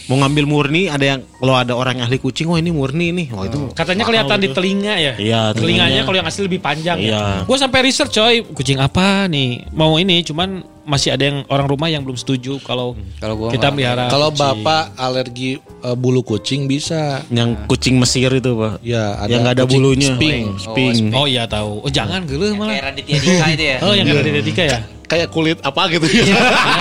Mau 0.05 0.17
ngambil 0.17 0.45
murni 0.45 0.85
ada 0.85 1.01
yang 1.07 1.19
kalau 1.35 1.55
ada 1.55 1.73
orang 1.73 1.97
yang 1.97 2.05
ahli 2.05 2.17
kucing, 2.17 2.45
oh 2.45 2.53
ini 2.55 2.69
murni 2.69 3.09
nih. 3.11 3.27
Wah, 3.31 3.45
itu 3.45 3.57
Katanya 3.71 4.05
kelihatan 4.05 4.37
di 4.37 4.49
telinga 4.49 4.93
ya. 4.95 5.13
Iya, 5.15 5.41
telinganya 5.51 6.01
kalau 6.01 6.13
yang 6.15 6.25
asli 6.25 6.45
lebih 6.45 6.57
panjang 6.59 6.97
Iya. 6.99 7.41
ya. 7.41 7.41
Gue 7.41 7.57
sampai 7.57 7.79
research 7.81 8.13
coy, 8.13 8.45
kucing 8.47 8.77
apa 8.77 9.25
nih? 9.25 9.65
Mau 9.71 9.97
ini 9.97 10.21
cuman 10.21 10.61
masih 10.85 11.09
ada 11.09 11.25
yang 11.25 11.41
orang 11.49 11.65
rumah 11.65 11.89
yang 11.89 12.05
belum 12.05 12.13
setuju 12.13 12.61
kalau 12.61 12.93
Kalau 13.17 13.33
gua 13.35 13.49
kita 13.49 13.73
melihara. 13.73 14.05
Kalau 14.05 14.29
kucing. 14.29 14.61
bapak 14.61 14.83
alergi 14.95 15.51
eh, 15.57 15.95
bulu 15.95 16.21
kucing 16.21 16.69
bisa. 16.69 17.25
yang 17.27 17.57
kucing 17.65 17.97
Mesir 17.97 18.29
itu, 18.29 18.53
Pak. 18.53 18.85
Ya, 18.85 19.17
ada 19.17 19.25
yang 19.25 19.41
nggak 19.41 19.55
ada 19.57 19.65
kucing 19.65 19.73
bulunya. 19.75 20.09
sping. 20.13 20.43
Sping. 20.55 20.95
Oh 21.11 21.25
iya 21.25 21.49
tahu. 21.49 21.74
Oh 21.81 21.91
jangan 21.91 22.23
geuleuh 22.23 22.53
malah. 22.55 22.75
Kayak 22.75 22.83
Raditya 22.91 23.17
Dika 23.19 23.45
itu 23.51 23.63
ya. 23.63 23.77
Oh 23.85 23.93
yang 23.97 24.05
ada 24.07 24.21
di 24.23 24.43
Dika 24.43 24.63
ya. 24.63 24.79
Kayak 25.05 25.27
kulit 25.29 25.57
apa 25.61 25.81
gitu 25.93 26.05
ya. 26.09 26.25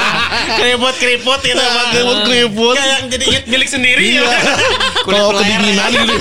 keriput 0.61 0.95
keriput 0.97 1.41
gitu, 1.45 1.61
Pak. 1.61 1.87
Keriput 1.93 2.19
keriput. 2.25 2.77
Kayak 2.77 2.91
yang 2.91 3.05
jadi 3.13 3.27
milik 3.51 3.69
sendiri 3.69 4.07
ya. 4.17 4.25
Kalau 5.07 5.37
kedinginan 5.37 5.91
gitu. 5.93 6.15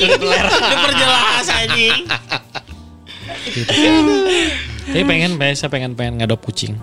Kulit 0.00 0.18
beler. 0.18 0.46
Diperjelas 0.50 1.46
anjing. 1.46 1.98
Tapi 4.90 5.02
pengen, 5.06 5.38
saya 5.54 5.70
pengen 5.70 5.94
pengen 5.94 6.18
ngadop 6.18 6.42
kucing. 6.42 6.74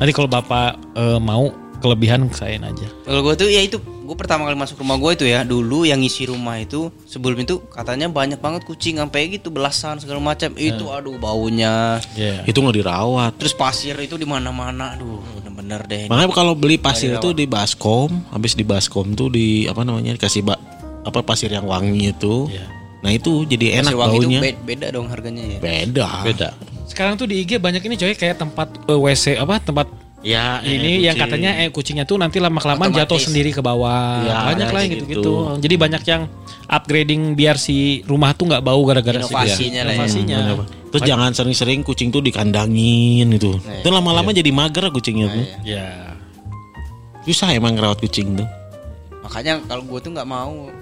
Nanti 0.00 0.16
kalau 0.16 0.32
bapak 0.32 0.80
eh, 0.96 1.20
mau 1.20 1.52
kelebihan 1.84 2.24
kesain 2.32 2.64
aja. 2.64 2.88
Kalau 3.04 3.20
gue 3.20 3.34
tuh 3.36 3.48
ya 3.52 3.60
itu 3.64 3.76
gue 4.10 4.18
pertama 4.18 4.42
kali 4.42 4.58
masuk 4.58 4.74
rumah 4.76 4.98
gue 4.98 5.14
itu 5.14 5.24
ya 5.24 5.46
dulu 5.46 5.86
yang 5.86 6.02
ngisi 6.02 6.26
rumah 6.26 6.58
itu 6.58 6.90
sebelum 7.06 7.38
itu 7.38 7.62
katanya 7.64 8.10
banyak 8.10 8.36
banget 8.36 8.66
kucing 8.66 8.98
sampai 8.98 9.30
gitu 9.30 9.48
belasan 9.48 9.96
segala 9.96 10.18
macam 10.18 10.50
itu 10.58 10.82
aduh 10.84 11.14
baunya 11.14 12.02
Iya. 12.12 12.42
Itu 12.42 12.58
nggak 12.58 12.74
dirawat. 12.76 13.32
terus 13.36 13.54
pasir 13.54 13.94
itu 13.96 14.14
di 14.14 14.26
mana-mana 14.26 14.92
aduh 14.92 15.22
bener-bener 15.38 15.80
deh 15.86 16.00
ini. 16.00 16.10
Makanya 16.10 16.34
kalau 16.34 16.52
beli 16.52 16.74
pasir 16.74 17.14
itu 17.14 17.30
di 17.30 17.46
baskom, 17.46 18.10
habis 18.28 18.52
di 18.52 18.62
baskom 18.62 19.14
tuh 19.14 19.30
di 19.30 19.64
apa 19.64 19.80
namanya 19.80 20.10
dikasih 20.12 20.42
ba, 20.42 20.58
apa 21.00 21.22
pasir 21.22 21.46
yang 21.48 21.64
wangi 21.64 22.10
itu. 22.10 22.50
Iya. 22.50 22.66
Nah 23.00 23.10
itu 23.10 23.46
jadi 23.46 23.78
enak 23.78 23.94
Pasir 23.94 24.02
wangi 24.02 24.16
itu 24.16 24.26
baunya. 24.26 24.40
be- 24.42 24.60
beda 24.66 24.86
dong 24.90 25.06
harganya 25.06 25.42
ya 25.46 25.58
Beda. 25.58 26.08
Beda. 26.20 26.48
Sekarang 26.84 27.14
tuh 27.14 27.24
di 27.24 27.38
IG 27.38 27.56
banyak 27.56 27.80
ini 27.80 27.94
coy 27.94 28.12
kayak 28.12 28.36
tempat 28.36 28.74
eh, 28.82 28.98
WC 28.98 29.38
apa 29.38 29.56
tempat 29.56 29.86
Ya 30.20 30.60
ini 30.60 31.00
yang 31.00 31.16
katanya 31.16 31.64
eh 31.64 31.72
kucingnya 31.72 32.04
tuh 32.04 32.20
nanti 32.20 32.36
lama 32.44 32.60
kelamaan 32.60 32.92
jatuh 32.92 33.16
sendiri 33.16 33.56
ke 33.56 33.64
bawah. 33.64 34.20
Ya, 34.20 34.36
banyak 34.52 34.68
lah 34.68 34.80
yang 34.84 34.92
gitu. 34.92 35.04
gitu-gitu. 35.08 35.34
Jadi 35.64 35.74
banyak 35.80 36.02
yang 36.04 36.22
upgrading 36.68 37.22
biar 37.32 37.56
si 37.56 38.04
rumah 38.04 38.36
tuh 38.36 38.52
nggak 38.52 38.60
bau 38.60 38.84
gara-gara 38.84 39.16
si 39.16 39.32
Inovasinya 39.32 39.80
lah 39.88 39.92
ya. 39.96 40.04
Inovasinya. 40.04 40.38
Terus 40.92 41.02
jangan 41.08 41.30
sering-sering 41.32 41.80
kucing 41.80 42.12
tuh 42.12 42.20
dikandangin 42.20 43.32
gitu. 43.32 43.56
Iya. 43.64 43.80
Itu 43.80 43.88
lama-lama 43.88 44.28
jadi 44.30 44.52
mager 44.52 44.92
kucingnya 44.92 45.26
tuh. 45.32 45.44
Ya. 45.64 45.88
Susah 47.24 47.52
emang 47.52 47.76
ngerawat 47.76 48.00
kucing 48.00 48.36
tuh. 48.36 48.48
makanya 49.20 49.62
kalau 49.62 49.84
gue 49.86 50.00
tuh 50.02 50.10
nggak 50.10 50.26
mau 50.26 50.72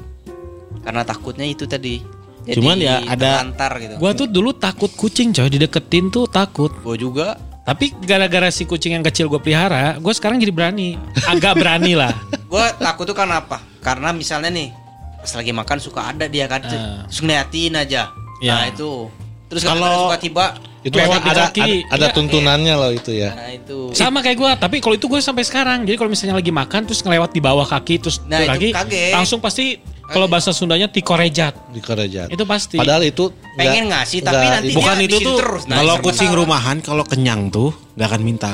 karena 0.80 1.02
takutnya 1.04 1.44
itu 1.44 1.68
tadi 1.68 2.00
Jadi 2.48 2.56
Cuman 2.56 2.80
ya 2.80 3.04
ada- 3.04 3.44
terlantar 3.44 3.72
gitu 3.76 3.94
Gua 4.00 4.16
tuh 4.16 4.24
dulu 4.24 4.56
takut 4.56 4.88
kucing 4.88 5.36
coy 5.36 5.52
dideketin 5.52 6.08
tuh 6.08 6.24
takut. 6.24 6.72
gue 6.72 6.96
juga 6.96 7.36
Tapi 7.68 7.92
gara-gara 8.00 8.48
si 8.48 8.64
kucing 8.64 8.96
yang 8.96 9.04
kecil 9.04 9.28
gue 9.28 9.36
pelihara, 9.36 10.00
gue 10.00 10.08
sekarang 10.10 10.40
jadi 10.40 10.48
berani. 10.48 10.96
Agak 11.28 11.52
berani 11.54 11.92
lah. 11.92 12.16
gue 12.48 12.64
takut 12.80 13.04
tuh 13.04 13.12
karena 13.12 13.38
apa 13.38 13.60
karena 13.78 14.08
misalnya 14.10 14.48
nih 14.48 14.72
pas 15.20 15.32
lagi 15.34 15.52
makan 15.52 15.76
suka 15.76 16.00
ada 16.08 16.24
dia 16.24 16.48
kan 16.48 16.64
terus 16.64 17.20
ngeliatin 17.20 17.76
aja 17.76 18.08
Ya. 18.38 18.54
nah 18.54 18.64
itu 18.66 19.10
terus 19.46 19.66
Kalau- 19.66 20.08
suka 20.08 20.16
tiba 20.16 20.46
Itu 20.78 20.94
ada, 20.96 21.18
ada, 21.18 21.50
ada, 21.50 21.66
Iya. 22.06 22.14
tuntunannya 22.14 22.70
loh 22.72 22.88
itu 22.88 23.10
ya. 23.10 23.34
nah 23.34 23.50
itu 23.50 23.90
Sama 23.92 24.22
kayak 24.22 24.38
gue, 24.38 24.50
tapi 24.56 24.76
kalau 24.78 24.94
itu 24.94 25.04
gue 25.04 25.18
sampai 25.18 25.42
sekarang. 25.42 25.82
Jadi 25.82 25.98
kalau 25.98 26.06
misalnya 26.06 26.38
lagi 26.38 26.48
makan 26.48 26.86
terus 26.86 27.02
ngelewat 27.02 27.34
di 27.34 27.42
bawah 27.42 27.66
kaki 27.66 27.98
terus 27.98 28.22
Nah, 28.24 28.46
lagi 28.46 28.70
kaget. 28.70 29.10
langsung 29.12 29.42
pasti 29.42 29.76
kalau 30.08 30.26
bahasa 30.26 30.50
Sundanya 30.50 30.88
tikorejat. 30.88 31.52
Di 31.68 31.80
kerajaan. 31.80 32.28
Itu 32.28 32.44
pasti. 32.44 32.76
Padahal 32.76 33.04
itu 33.04 33.28
pengen 33.54 33.86
nggak- 33.86 34.04
ngasih 34.04 34.18
tapi 34.20 34.40
nggak 34.40 34.54
nanti 34.56 34.72
Bukan 34.72 34.94
dia 34.96 35.06
itu 35.06 35.16
tuh 35.20 35.36
terus. 35.36 35.62
Nah, 35.68 35.76
kalau 35.78 35.94
kucing 36.00 36.32
rumahan 36.32 36.76
kalau 36.80 37.04
kenyang 37.04 37.48
tuh 37.48 37.70
nggak 37.94 38.08
akan 38.08 38.22
minta. 38.22 38.52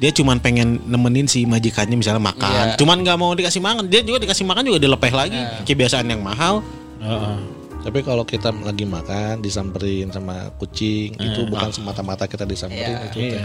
Dia 0.00 0.08
cuman 0.10 0.40
pengen 0.40 0.80
nemenin 0.84 1.28
si 1.28 1.44
majikannya 1.44 1.92
misalnya 1.92 2.24
makan. 2.24 2.72
Iya. 2.72 2.78
Cuman 2.80 3.04
nggak 3.04 3.16
mau 3.16 3.36
dikasih 3.36 3.60
makan. 3.60 3.84
Dia 3.86 4.00
juga 4.00 4.24
dikasih 4.24 4.48
makan 4.48 4.64
juga 4.64 4.80
dilepeh 4.80 5.12
lagi. 5.12 5.36
Iya. 5.36 5.60
Kebiasaan 5.62 6.08
yang 6.08 6.24
mahal. 6.24 6.64
Heeh. 6.98 7.36
Tapi 7.80 8.00
kalau 8.00 8.24
kita 8.24 8.52
lagi 8.54 8.84
makan 8.84 9.40
disamperin 9.40 10.08
sama 10.08 10.52
kucing 10.56 11.12
itu 11.14 11.40
bukan 11.44 11.68
semata-mata 11.70 12.24
kita 12.24 12.44
disamperin 12.44 12.96
Iya. 12.96 13.06
itu. 13.06 13.18
Iya. 13.30 13.44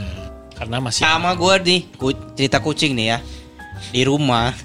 Karena 0.56 0.80
masih 0.80 1.04
sama 1.04 1.36
gue 1.36 1.56
nih 1.62 1.82
cerita 2.34 2.60
kucing 2.60 2.96
nih 2.96 3.08
ya 3.10 3.20
di 3.92 4.04
rumah 4.04 4.56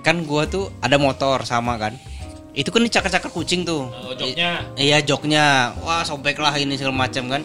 kan 0.00 0.22
gue 0.22 0.42
tuh 0.46 0.70
ada 0.78 0.94
motor 0.94 1.42
sama 1.42 1.74
kan 1.74 1.98
itu 2.52 2.68
kan 2.68 2.80
dicakar-cakar 2.80 3.30
kucing 3.30 3.62
tuh. 3.62 3.86
Oh, 3.86 4.12
joknya. 4.12 4.66
I- 4.74 4.86
iya 4.86 4.98
joknya. 4.98 5.74
Wah 5.78 6.02
sobek 6.02 6.36
lah 6.36 6.54
ini 6.54 6.74
segala 6.74 6.96
macam 6.98 7.26
kan. 7.28 7.42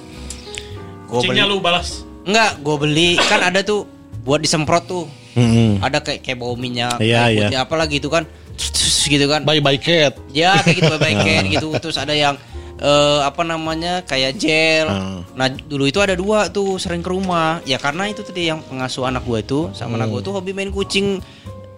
Gua 1.06 1.22
kucingnya 1.22 1.46
beli- 1.46 1.54
lu 1.54 1.62
balas. 1.62 2.02
enggak 2.24 2.58
gue 2.58 2.76
beli. 2.76 3.10
Kan 3.22 3.42
ada 3.44 3.62
tuh 3.62 3.86
buat 4.22 4.40
disemprot 4.40 4.86
tuh. 4.86 5.06
Mm-mm. 5.36 5.84
ada 5.84 6.00
kayak 6.00 6.24
kayak 6.24 6.40
bau 6.40 6.56
minyak 6.56 6.96
Iya, 6.96 7.28
kayak 7.28 7.30
iya. 7.30 7.40
putih 7.44 7.60
apa 7.60 7.76
lagi 7.76 7.96
itu 7.98 8.08
kan. 8.08 8.24
Terus, 8.56 8.72
terus 8.72 8.98
gitu 9.06 9.26
kan. 9.28 9.44
Bye 9.44 9.60
bye 9.60 9.76
cat. 9.76 10.16
ya 10.32 10.56
kayak 10.58 10.76
gitu 10.80 10.96
baik 10.96 11.18
kayak 11.28 11.44
gitu. 11.52 11.68
Terus 11.78 11.98
ada 12.00 12.16
yang 12.16 12.40
eh, 12.76 13.20
apa 13.22 13.44
namanya 13.44 14.00
kayak 14.02 14.36
gel. 14.36 14.88
Ah. 14.88 15.20
nah 15.36 15.48
dulu 15.48 15.86
itu 15.86 16.00
ada 16.00 16.16
dua 16.16 16.48
tuh 16.48 16.76
sering 16.76 17.00
ke 17.00 17.12
rumah. 17.12 17.60
Ya 17.64 17.76
karena 17.76 18.08
itu 18.08 18.24
tadi 18.24 18.48
yang 18.48 18.64
pengasuh 18.64 19.06
anak 19.06 19.22
gue 19.22 19.38
itu 19.38 19.60
sama 19.72 20.00
anak 20.00 20.10
gue 20.10 20.22
tuh 20.24 20.34
hobi 20.34 20.50
main 20.50 20.72
kucing 20.72 21.20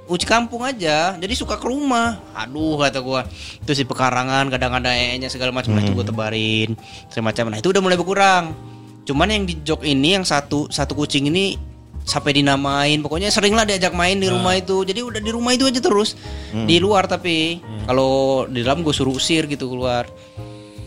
kucing 0.07 0.31
kampung 0.31 0.63
aja 0.63 1.19
jadi 1.19 1.33
suka 1.35 1.59
ke 1.59 1.67
rumah. 1.67 2.17
Aduh 2.31 2.79
kata 2.79 3.03
gue 3.03 3.21
terus 3.67 3.77
di 3.83 3.85
pekarangan 3.85 4.47
kadang 4.47 4.79
ada 4.79 4.95
nya 4.95 5.27
segala 5.27 5.51
macam 5.51 5.75
nah 5.75 5.83
itu 5.83 5.91
gue 5.91 6.07
tebarin 6.07 6.69
semacam. 7.11 7.51
Nah 7.51 7.57
itu 7.59 7.69
udah 7.75 7.83
mulai 7.83 7.99
berkurang. 7.99 8.55
Cuman 9.03 9.27
yang 9.27 9.43
di 9.43 9.59
jok 9.61 9.83
ini 9.83 10.15
yang 10.15 10.23
satu 10.23 10.71
satu 10.71 10.95
kucing 10.95 11.27
ini 11.27 11.59
sampai 12.07 12.39
dinamain. 12.39 13.03
Pokoknya 13.03 13.27
sering 13.27 13.51
lah 13.51 13.67
diajak 13.67 13.91
main 13.91 14.15
di 14.15 14.31
rumah 14.31 14.55
itu. 14.55 14.87
Jadi 14.87 15.03
udah 15.03 15.19
di 15.19 15.31
rumah 15.35 15.51
itu 15.51 15.67
aja 15.67 15.83
terus. 15.83 16.15
Di 16.55 16.79
luar 16.79 17.05
tapi 17.11 17.59
kalau 17.83 18.47
di 18.47 18.63
dalam 18.63 18.81
gue 18.87 18.95
suruh 18.95 19.15
usir 19.15 19.43
gitu 19.51 19.67
keluar. 19.67 20.07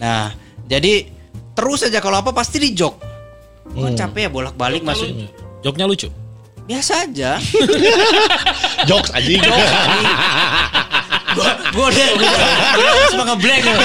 Nah 0.00 0.33
jadi 0.64 1.04
terus 1.52 1.85
aja 1.85 2.00
kalau 2.00 2.24
apa 2.24 2.33
pasti 2.33 2.56
di 2.56 2.72
jok. 2.72 2.94
Gue 3.70 3.92
kan 3.92 4.09
capek 4.09 4.26
ya 4.26 4.30
bolak 4.33 4.56
balik 4.56 4.80
masuk. 4.80 5.12
Joknya 5.61 5.85
lucu. 5.85 6.09
Biasa 6.62 6.92
aja 7.03 7.31
Jokes 8.88 9.11
aja. 9.11 9.31
gue 11.31 11.46
gue 11.70 11.87
udah 11.87 12.07
udah 12.14 12.31
udah 12.75 12.92
cuma 13.09 13.25
ngeblank 13.29 13.62
loh. 13.62 13.79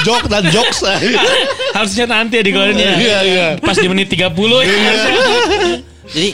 Jok 0.00 0.24
dan 0.26 0.44
jokes. 0.48 0.80
Harusnya 1.74 2.06
nanti 2.06 2.38
ya 2.38 2.42
dikeluarin 2.42 2.78
ya. 2.78 2.92
Iya, 2.94 3.18
iya. 3.24 3.46
Pas 3.58 3.74
di 3.74 3.86
menit 3.86 4.06
30 4.06 4.30
ya. 4.62 4.74
jadi 6.08 6.30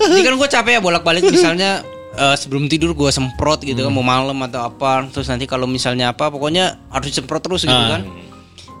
jadi 0.00 0.20
kan 0.22 0.34
gue 0.34 0.48
capek 0.48 0.72
ya 0.72 0.80
bolak 0.80 1.02
balik 1.02 1.26
misalnya 1.26 1.82
eh, 2.14 2.32
sebelum 2.34 2.64
tidur 2.66 2.94
gue 2.94 3.10
semprot 3.10 3.60
gitu 3.60 3.80
kan 3.80 3.92
mau 3.92 4.00
malam 4.00 4.38
atau 4.42 4.64
apa 4.64 5.04
terus 5.10 5.28
nanti 5.28 5.44
kalau 5.44 5.66
misalnya 5.66 6.08
apa 6.10 6.30
pokoknya 6.30 6.80
harus 6.88 7.06
disemprot 7.06 7.42
terus 7.42 7.62
gitu 7.62 7.74
Ah. 7.74 7.98
kan 7.98 8.02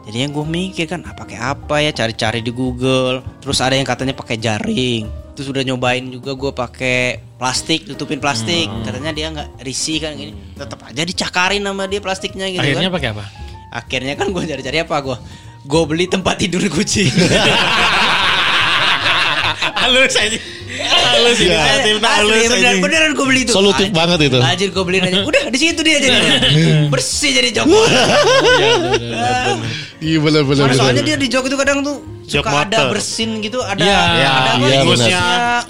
jadi 0.00 0.26
yang 0.26 0.32
gue 0.32 0.42
mikir 0.42 0.88
kan 0.88 1.04
apa 1.04 1.22
pakai 1.22 1.36
apa 1.36 1.76
ya? 1.78 1.92
Cari-cari 1.92 2.40
di 2.40 2.50
Google. 2.50 3.20
Terus 3.38 3.60
ada 3.60 3.76
yang 3.76 3.84
katanya 3.84 4.16
pakai 4.16 4.40
jaring. 4.40 5.04
Terus 5.36 5.46
udah 5.46 5.62
nyobain 5.62 6.02
juga 6.08 6.32
gue 6.32 6.52
pakai 6.52 6.98
plastik 7.36 7.84
tutupin 7.84 8.16
plastik. 8.16 8.66
Katanya 8.82 9.12
dia 9.12 9.28
nggak 9.28 9.60
risih 9.60 10.00
kan 10.00 10.16
gini. 10.16 10.32
Tetap 10.56 10.80
aja 10.82 11.04
dicakarin 11.04 11.60
sama 11.62 11.84
dia 11.84 12.00
plastiknya 12.00 12.48
gitu 12.48 12.60
Akhirnya 12.60 12.88
kan. 12.88 12.96
pakai 12.96 13.10
apa? 13.12 13.24
akhirnya 13.70 14.18
kan 14.18 14.34
gue 14.34 14.42
cari-cari 14.42 14.78
apa? 14.82 14.96
Gue 14.98 15.16
gue 15.60 15.82
beli 15.86 16.08
tempat 16.08 16.40
tidur 16.40 16.64
kucing 16.66 17.06
Halus 19.80 20.14
aja. 20.16 20.38
Halus 20.70 21.38
ini. 21.42 21.50
Iya. 21.50 21.60
Asli, 21.98 22.40
beneran, 22.46 22.76
beneran 22.78 23.10
gue 23.18 23.26
beli 23.26 23.40
itu 23.42 23.52
Solutif 23.52 23.90
Anjir. 23.90 23.98
banget 23.98 24.18
itu. 24.30 24.38
Anjir 24.38 24.68
gue 24.70 24.84
beliin 24.86 25.02
aja 25.02 25.18
Udah 25.26 25.42
di 25.50 25.58
situ 25.58 25.80
dia 25.82 25.98
jadi 25.98 26.18
Bersih 26.92 27.30
jadi 27.34 27.50
jok 27.50 27.66
Iya 30.00 30.18
benar 30.22 30.42
benar. 30.48 30.64
Soalnya, 30.72 30.78
soalnya 30.78 31.02
dia 31.04 31.16
di 31.20 31.26
jok 31.28 31.44
itu 31.50 31.56
kadang 31.58 31.84
tuh 31.84 32.00
Jok 32.30 32.40
suka 32.40 32.50
ada 32.60 32.76
motor. 32.78 32.86
bersin 32.92 33.30
gitu 33.40 33.58
ada 33.58 33.76
Iya, 33.76 33.90
ada 33.96 34.14
iya, 34.14 34.30
apa 34.30 34.52
benar. 34.56 34.74
ingusnya. 34.78 35.22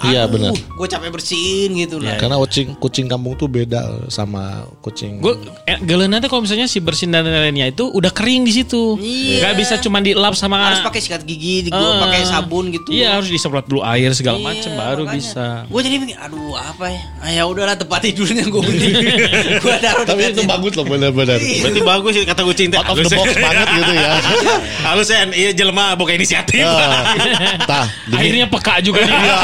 Iya, 0.03 0.21
benar. 0.25 0.51
gue 0.53 0.87
capek 0.87 1.09
bersihin 1.09 1.69
gitu 1.75 1.95
lah 1.97 2.15
Karena 2.15 2.35
kucing 2.37 2.67
kucing 2.77 3.05
kampung 3.05 3.33
tuh 3.33 3.45
beda 3.45 3.81
sama 4.07 4.43
kucing. 4.79 5.17
Gue 5.17 5.37
gelen 5.81 6.09
nanti 6.09 6.25
kalau 6.25 6.41
misalnya 6.41 6.65
si 6.65 6.77
bersin 6.77 7.09
dan 7.09 7.23
lainnya 7.23 7.67
itu 7.67 7.87
udah 7.87 8.09
kering 8.09 8.43
di 8.43 8.53
situ. 8.53 8.95
Iya. 8.95 9.41
Gak 9.43 9.53
bisa 9.57 9.73
cuma 9.77 9.97
dilap 9.99 10.33
sama 10.33 10.61
harus 10.61 10.79
pakai 10.79 10.99
sikat 10.99 11.21
gigi 11.21 11.63
gue 11.63 11.73
Ah. 11.73 12.01
pakai 12.01 12.21
sabun 12.23 12.69
gitu 12.69 12.91
Iya 12.91 13.15
harus 13.15 13.27
disemprot 13.27 13.65
dulu 13.65 13.81
air 13.81 14.11
segala 14.11 14.37
Iya, 14.37 14.45
macam 14.45 14.71
baru 14.75 15.03
makanya. 15.03 15.15
bisa. 15.17 15.45
Gue 15.65 15.81
jadi 15.81 15.95
mikir, 15.97 16.17
aduh 16.19 16.53
apa 16.53 16.85
ya? 16.87 17.01
Ah, 17.17 17.29
ya 17.31 17.43
udahlah 17.43 17.73
tempat 17.73 17.99
tidurnya 18.03 18.43
gue 18.43 18.61
beli. 18.61 18.91
gue 19.63 19.75
taruh 19.77 20.03
Tapi 20.03 20.21
itu 20.27 20.41
bagus 20.43 20.73
loh 20.73 20.85
benar-benar. 20.85 21.37
Berarti 21.39 21.81
bagus 21.81 22.11
sih 22.11 22.23
kata 22.23 22.41
kucing. 22.43 22.67
Out 22.71 22.87
of 22.87 22.97
the 22.99 23.09
box 23.09 23.31
banget 23.33 23.67
gitu 23.71 23.93
ya. 23.93 24.11
Halus 24.85 25.07
ya, 25.07 25.23
iya 25.29 25.51
jelema 25.51 25.93
boga 25.93 26.11
inisiatif. 26.11 26.50
Ah, 26.59 27.15
Tah, 27.63 27.85
demi 28.05 28.17
Akhirnya 28.17 28.45
peka 28.47 28.73
juga 28.79 28.99
nih. 28.99 29.13
Iya. 29.13 29.39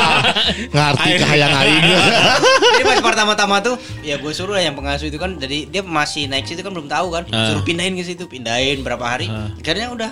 ngerti 0.67 1.09
kahayang 1.17 1.53
aing. 1.55 1.83
Jadi 2.73 2.83
pas 2.85 2.99
pertama-tama 3.01 3.55
tuh, 3.59 3.75
ya 4.01 4.15
gue 4.15 4.31
suruh 4.31 4.53
lah 4.53 4.61
yang 4.61 4.73
pengasuh 4.73 5.05
itu 5.05 5.15
kan, 5.15 5.35
jadi 5.35 5.65
dia 5.65 5.81
masih 5.81 6.25
naik 6.25 6.43
situ 6.43 6.59
kan 6.59 6.69
belum 6.69 6.85
tahu 6.85 7.07
kan, 7.11 7.23
Ah. 7.29 7.49
suruh 7.49 7.63
pindahin 7.63 7.93
ke 7.93 8.03
situ, 8.03 8.25
pindahin 8.25 8.81
berapa 8.81 9.01
hari, 9.01 9.25
akhirnya 9.55 9.89
udah, 9.89 10.11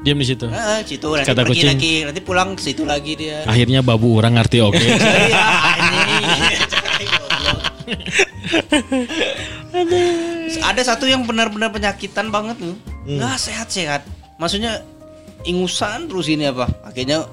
Diam 0.00 0.16
di 0.16 0.24
situ. 0.24 0.48
ah, 0.48 0.80
situ 0.80 1.04
nanti 1.06 1.28
Kata 1.28 1.44
pergi 1.44 1.60
kucing. 1.60 1.70
lagi, 1.70 1.94
nanti 2.02 2.20
pulang 2.20 2.48
ke 2.52 2.62
situ 2.62 2.82
lagi 2.82 3.12
dia. 3.14 3.44
Akhirnya 3.44 3.80
babu 3.80 4.16
orang 4.16 4.32
ngerti 4.34 4.58
oke. 4.58 4.80
Iya, 4.80 5.44
anjing. 5.68 6.42
Ada 10.62 10.82
satu 10.86 11.04
yang 11.04 11.22
benar-benar 11.22 11.70
penyakitan 11.70 12.28
banget 12.28 12.58
tuh, 12.58 12.74
nggak 13.04 13.36
sehat-sehat. 13.36 14.02
Maksudnya 14.36 14.80
ingusan 15.44 16.08
terus 16.08 16.26
ini 16.26 16.48
apa? 16.48 16.68
Akhirnya 16.82 17.24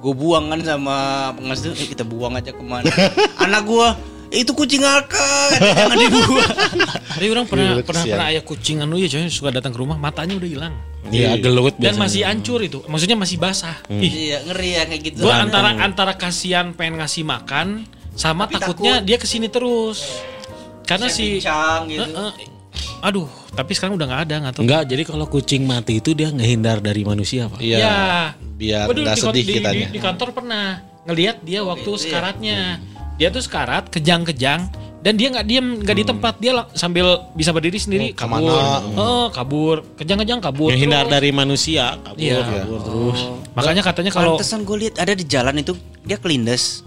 gue 0.00 0.12
buang 0.16 0.48
kan 0.48 0.60
sama 0.64 0.96
pengasuh 1.36 1.72
eh, 1.72 1.88
kita 1.88 2.02
buang 2.02 2.34
aja 2.34 2.52
ke 2.52 2.62
mana? 2.62 2.88
Anak 3.44 3.64
gue 3.64 3.88
itu 4.30 4.54
kucing 4.54 4.78
alka, 4.86 5.50
jangan 5.58 5.98
dibuang. 5.98 6.50
Tapi 7.18 7.26
orang 7.34 7.46
pernah 7.50 7.74
Iya, 7.74 7.82
pernah 7.82 8.04
pernah 8.06 8.26
ayah 8.30 8.42
kucing 8.46 8.78
anu 8.78 8.94
ya 8.94 9.10
coy 9.10 9.26
suka 9.26 9.50
datang 9.50 9.74
ke 9.74 9.78
rumah 9.82 9.98
matanya 9.98 10.38
udah 10.38 10.46
hilang. 10.46 10.74
Iya, 11.10 11.34
gelut 11.42 11.74
Dan 11.74 11.98
biasanya. 11.98 12.02
masih 12.06 12.20
hancur 12.22 12.60
itu. 12.62 12.78
Maksudnya 12.86 13.18
masih 13.18 13.36
basah. 13.42 13.74
Ih, 13.90 14.30
Iya 14.30 14.38
ngeri 14.46 14.70
ya 14.70 14.82
kayak 14.86 15.02
gitu. 15.02 15.26
Gue 15.26 15.34
antara 15.34 15.74
antara 15.82 16.12
kasihan 16.14 16.70
pengen 16.70 17.02
ngasih 17.02 17.26
makan 17.26 17.90
sama 18.14 18.46
Tapi 18.46 18.54
takutnya 18.62 19.02
takut. 19.02 19.06
dia 19.10 19.16
ke 19.18 19.26
sini 19.26 19.50
terus. 19.50 19.98
Karena 20.86 21.10
Saya 21.10 21.18
si 21.18 21.26
pincang 21.42 21.80
gitu. 21.90 22.06
Eh, 22.06 22.22
eh. 22.38 22.48
Aduh, 23.00 23.26
tapi 23.52 23.72
sekarang 23.72 23.96
udah 23.96 24.06
nggak 24.06 24.22
ada 24.28 24.34
nggak 24.44 24.52
tahu. 24.56 24.62
Enggak, 24.66 24.82
jadi 24.86 25.02
kalau 25.04 25.24
kucing 25.26 25.64
mati 25.64 25.98
itu 25.98 26.12
dia 26.12 26.28
ngehindar 26.28 26.80
dari 26.80 27.02
manusia, 27.02 27.48
Pak. 27.48 27.60
Iya. 27.60 27.78
Ya. 27.78 27.98
Biar 28.60 28.84
nggak 28.86 29.16
di, 29.16 29.20
sedih 29.20 29.44
di, 29.44 29.52
kitanya. 29.56 29.86
Di, 29.88 29.94
di 29.96 30.00
kantor 30.00 30.28
pernah 30.36 30.64
ngelihat 31.08 31.40
dia 31.40 31.60
waktu 31.64 31.88
Itu 31.88 31.96
ya. 31.96 32.00
sekaratnya. 32.04 32.58
Dia 33.16 33.28
tuh 33.28 33.42
sekarat 33.44 33.92
kejang-kejang 33.92 34.72
dan 35.00 35.16
dia 35.16 35.28
nggak 35.32 35.46
diem 35.48 35.66
nggak 35.80 35.96
di 35.96 36.04
tempat 36.04 36.34
dia 36.40 36.52
sambil 36.76 37.24
bisa 37.32 37.56
berdiri 37.56 37.80
sendiri 37.80 38.12
Oh, 38.12 38.16
kabur. 38.16 38.36
ke 38.36 38.44
mana? 38.52 39.00
Oh, 39.00 39.26
kabur. 39.32 39.76
Kejang-kejang 39.96 40.40
kabur. 40.44 40.68
Ngehindar 40.72 41.08
terus. 41.08 41.14
dari 41.16 41.30
manusia, 41.32 41.96
kabur, 42.00 42.20
Iya. 42.20 42.40
kabur 42.44 42.80
terus. 42.84 43.20
Makanya 43.56 43.82
katanya 43.84 44.10
kalau 44.12 44.36
Pantesan 44.36 44.60
gue 44.64 44.76
lihat 44.76 44.94
ada 45.00 45.12
di 45.16 45.24
jalan 45.24 45.56
itu 45.56 45.72
dia 46.04 46.20
kelindes. 46.20 46.84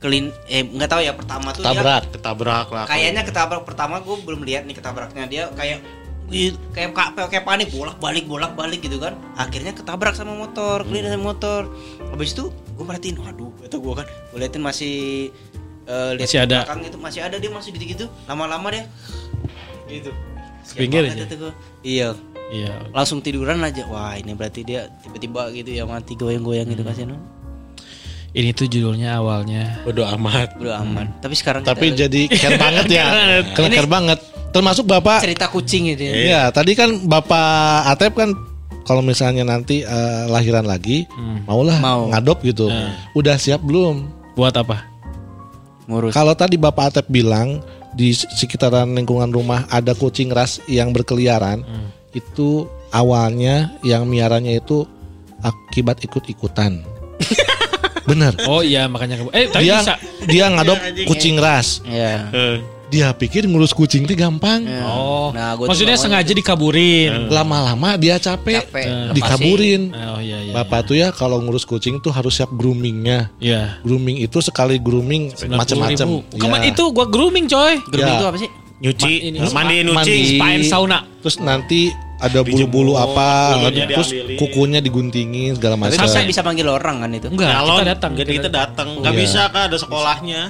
Kelin 0.00 0.32
eh 0.48 0.64
nggak 0.64 0.90
tahu 0.90 1.00
ya 1.04 1.12
pertama 1.12 1.52
tuh 1.52 1.64
dia 1.64 1.76
Tabrak. 1.76 2.02
Ketabrak 2.12 2.68
lah. 2.72 2.84
kayaknya 2.88 3.22
ketabrak 3.24 3.62
pertama 3.68 4.00
gue 4.00 4.16
belum 4.24 4.40
lihat 4.44 4.64
nih 4.64 4.76
ketabraknya. 4.76 5.24
Dia 5.28 5.42
kayak 5.52 5.84
kayak 6.30 6.94
kayak, 6.94 7.26
kayak 7.28 7.44
panik 7.44 7.68
bolak 7.74 7.98
balik 8.00 8.24
bolak 8.24 8.52
balik 8.56 8.80
gitu 8.80 8.96
kan. 8.96 9.16
Akhirnya 9.36 9.76
ketabrak 9.76 10.16
sama 10.16 10.36
motor 10.36 10.84
kelindes 10.88 11.12
sama 11.12 11.36
motor. 11.36 11.68
Habis 12.12 12.32
itu 12.32 12.48
gue 12.52 12.84
perhatiin 12.84 13.16
waduh 13.20 13.52
itu 13.64 13.76
gue 13.76 13.94
kan. 13.96 14.06
Gue 14.32 14.38
liatin 14.40 14.62
masih 14.64 14.96
eh, 15.84 16.10
lihat 16.16 16.28
Masih 16.28 16.40
ada. 16.44 16.58
belakang 16.64 16.80
itu 16.86 16.98
masih 17.00 17.20
ada 17.24 17.36
dia 17.36 17.50
masih 17.52 17.70
gitu 17.76 17.84
gitu 17.96 18.06
lama-lama 18.24 18.68
dia 18.72 18.84
gitu. 19.88 20.12
Pinggir 20.76 21.08
aja. 21.10 21.26
itu 21.26 21.50
iya. 21.82 22.08
Iya. 22.50 22.88
langsung 22.94 23.20
tiduran 23.22 23.62
aja. 23.62 23.84
Wah 23.90 24.16
ini 24.16 24.32
berarti 24.32 24.64
dia 24.64 24.90
tiba-tiba 25.02 25.50
gitu 25.54 25.70
ya 25.70 25.84
mati 25.86 26.14
goyang-goyang 26.16 26.66
gitu 26.72 26.82
kasihan 26.82 27.14
Ini 28.30 28.50
tuh 28.54 28.70
judulnya 28.70 29.18
awalnya. 29.18 29.82
Bodoh 29.82 30.06
amat. 30.06 30.54
udah 30.62 30.82
aman 30.86 31.06
tapi 31.18 31.34
sekarang 31.34 31.66
Tapi 31.66 31.90
kita 31.90 32.06
jadi 32.06 32.20
care 32.40 32.58
banget 32.58 32.86
ya. 32.90 33.06
Keren 33.54 33.72
care 33.74 33.90
banget. 33.90 34.18
Termasuk 34.50 34.82
Bapak 34.86 35.22
cerita 35.22 35.46
kucing 35.46 35.94
gitu 35.94 36.10
ya 36.10 36.14
Iya, 36.14 36.42
tadi 36.50 36.74
kan 36.74 37.06
Bapak 37.06 37.86
Atep 37.86 38.18
kan 38.18 38.34
kalau 38.82 38.98
misalnya 39.04 39.46
nanti 39.46 39.86
eh, 39.86 40.24
lahiran 40.26 40.66
lagi, 40.66 41.06
maulah 41.46 41.78
Mau. 41.78 42.10
ngadop 42.10 42.42
gitu. 42.42 42.66
Udah 43.14 43.38
siap 43.38 43.62
belum? 43.62 44.10
Buat 44.34 44.58
apa? 44.58 44.90
ngurus 45.90 46.14
Kalau 46.14 46.34
tadi 46.38 46.54
Bapak 46.54 46.94
Atep 46.94 47.06
bilang 47.10 47.58
di 47.94 48.14
sekitaran 48.14 48.94
lingkungan 48.94 49.34
rumah 49.34 49.66
ada 49.66 49.94
kucing 49.98 50.30
ras 50.30 50.62
yang 50.70 50.94
berkeliaran, 50.94 51.66
itu 52.14 52.70
awalnya 52.94 53.74
yang 53.82 54.06
miaranya 54.06 54.54
itu 54.54 54.86
akibat 55.42 55.98
ikut-ikutan. 56.06 56.82
Bener. 58.04 58.32
Oh 58.46 58.60
iya 58.60 58.86
makanya 58.86 59.18
kamu- 59.18 59.32
eh 59.32 59.46
tapi 59.46 59.64
Dia 59.64 59.76
bisa. 59.78 59.94
dia 60.24 60.44
ngadop 60.48 60.78
kucing 61.04 61.36
ras. 61.36 61.80
Iya. 61.82 62.28
Dia 62.90 63.14
pikir 63.14 63.46
ngurus 63.46 63.70
kucing 63.70 64.02
itu 64.02 64.18
gampang. 64.18 64.66
Oh. 64.82 65.30
Nah, 65.30 65.54
gua 65.54 65.70
maksudnya 65.70 65.94
sengaja 65.94 66.34
dikaburin. 66.34 67.30
Lama-lama 67.30 67.94
dia 67.94 68.18
capek, 68.18 68.66
Capek. 68.66 68.82
Eh, 68.82 69.14
dikaburin. 69.14 69.94
Oh 69.94 70.18
iya 70.18 70.42
iya. 70.42 70.52
Bapak 70.52 70.90
tuh 70.90 70.98
ya 70.98 71.14
kalau 71.14 71.38
ngurus 71.38 71.62
kucing 71.62 72.02
tuh 72.02 72.10
harus 72.10 72.34
siap 72.34 72.50
groomingnya. 72.50 73.30
Iya. 73.38 73.78
Grooming 73.86 74.18
itu 74.18 74.42
sekali 74.42 74.76
grooming 74.76 75.30
macam-macam. 75.48 76.26
Kemarin 76.34 76.66
Ya. 76.66 76.70
itu 76.74 76.82
gua 76.90 77.06
grooming 77.06 77.46
coy. 77.46 77.78
Grooming 77.86 78.10
Ya. 78.10 78.18
itu 78.18 78.26
apa 78.26 78.38
sih? 78.38 78.50
Nyuci, 78.80 79.12
Ma- 79.12 79.22
ini 79.22 79.38
mandi 79.38 79.46
spa- 79.46 79.84
nyuci. 79.86 79.94
mandi. 79.94 80.16
Spa 80.34 80.48
sauna. 80.66 80.98
Terus 81.22 81.36
nanti 81.38 81.80
ada 82.20 82.40
bulu-bulu 82.42 82.94
apa, 82.94 83.56
bulunya 83.56 83.88
terus 83.88 84.12
diambilin. 84.12 84.36
kukunya 84.36 84.80
diguntingin 84.80 85.56
segala 85.56 85.74
Tapi 85.74 85.82
macam. 85.90 86.04
bisa 86.04 86.18
bisa 86.22 86.40
panggil 86.44 86.66
orang 86.68 86.96
kan 87.00 87.10
itu. 87.10 87.28
Enggak, 87.32 87.50
kita 87.56 87.84
datang. 87.88 88.12
Jadi 88.14 88.30
kita 88.36 88.48
datang. 88.48 88.88
Enggak 89.00 89.12
Iya. 89.12 89.20
bisa 89.24 89.40
kak 89.48 89.62
ada 89.66 89.76
sekolahnya. 89.76 90.40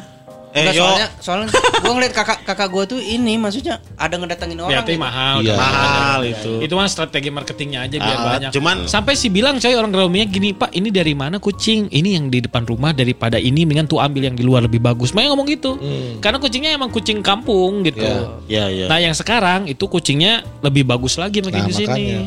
Eh 0.50 0.66
Enggak, 0.66 0.74
yo, 0.74 0.82
soalnya 0.82 1.08
soalnya 1.22 1.46
gua 1.78 1.92
ngeliat 1.94 2.10
kakak 2.10 2.38
kakak 2.42 2.68
gua 2.68 2.82
tuh 2.82 2.98
ini 2.98 3.38
maksudnya 3.38 3.78
ada 3.94 4.18
ngedatengin 4.18 4.58
orang. 4.58 4.70
Berarti 4.72 4.92
gitu. 4.92 5.00
mahal. 5.00 5.34
Iya. 5.40 5.54
mahal 5.54 6.20
itu. 6.26 6.52
Itu 6.58 6.72
mah 6.74 6.86
strategi 6.86 7.30
marketingnya 7.30 7.86
aja 7.86 7.96
biar 7.96 8.16
Ah, 8.16 8.24
banyak. 8.28 8.50
cuman- 8.50 8.82
sampai 8.84 9.14
si 9.14 9.30
bilang 9.30 9.56
coy 9.56 9.70
orang 9.70 9.88
groomingnya 9.88 10.26
gini, 10.26 10.50
"Pak, 10.50 10.74
ini 10.74 10.90
dari 10.90 11.14
mana 11.14 11.38
kucing? 11.38 11.86
Ini 11.88 12.18
yang 12.18 12.26
di 12.28 12.42
depan 12.42 12.66
rumah 12.66 12.90
daripada 12.90 13.38
ini 13.38 13.62
mendingan 13.62 13.86
tuh 13.86 14.02
ambil 14.02 14.26
yang 14.26 14.34
di 14.34 14.42
luar 14.42 14.66
lebih 14.66 14.82
bagus." 14.82 15.14
Makanya 15.14 15.30
ngomong 15.30 15.48
gitu. 15.48 15.78
Karena 16.18 16.38
kucingnya 16.38 16.70
emang 16.74 16.90
kucing 16.90 17.22
kampung 17.22 17.86
gitu. 17.86 18.02
Hmm. 18.02 18.42
Ya. 18.50 18.66
Ya 18.66 18.74
ya. 18.74 18.86
Nah, 18.90 18.98
yang 18.98 19.14
sekarang 19.14 19.70
itu 19.70 19.86
kucingnya 19.86 20.42
lebih 20.60 20.82
bagus 20.82 21.14
lagi 21.14 21.38
makin 21.40 21.62
Nah 21.62 21.68
di 21.68 21.74
sini. 21.76 21.86
makanya 21.86 22.20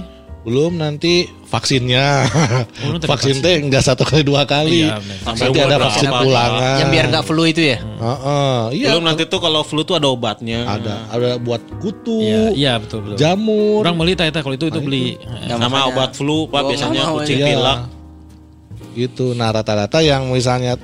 belum 0.43 0.75
nanti 0.75 1.23
vaksinnya. 1.47 2.27
Oh, 2.83 2.99
Vaksin 2.99 3.39
teh 3.39 3.63
enggak 3.63 3.79
satu 3.79 4.03
kali 4.03 4.27
dua 4.27 4.43
kali. 4.43 4.83
Iya. 4.83 4.99
Nanti 5.23 5.39
Sampai 5.39 5.63
ada 5.63 5.77
vaksin 5.79 6.09
berapa? 6.11 6.19
pulangan. 6.19 6.77
Yang 6.83 6.89
biar 6.91 7.05
nggak 7.07 7.23
flu 7.23 7.43
itu 7.47 7.61
ya. 7.63 7.77
Heeh, 7.79 8.59
iya. 8.75 8.87
Belum 8.91 9.03
nanti 9.07 9.23
tuh 9.23 9.39
kalau 9.39 9.63
flu 9.63 9.81
tuh 9.81 9.95
ada 9.95 10.11
obatnya. 10.11 10.67
ada 10.67 11.07
ada 11.07 11.39
buat 11.39 11.63
kutu, 11.79 12.19
Iya, 12.19 12.43
iya 12.51 12.73
betul 12.75 13.07
betul. 13.07 13.15
jamur. 13.15 13.87
Orang 13.87 13.95
beli 13.95 14.13
eta 14.13 14.39
kalau 14.39 14.53
itu 14.53 14.67
itu 14.67 14.79
beli. 14.79 15.15
Ya, 15.47 15.55
Sama 15.55 15.71
makanya 15.71 15.87
obat 15.89 16.11
flu 16.13 16.37
pak 16.45 16.61
biasanya 16.67 17.01
kucing 17.09 17.39
Iya. 17.39 17.47
pilek. 17.47 17.79
Gitu. 18.93 19.25
Nah 19.33 19.49
rata-rata 19.49 19.99
yang 19.99 20.27
misalnya 20.27 20.75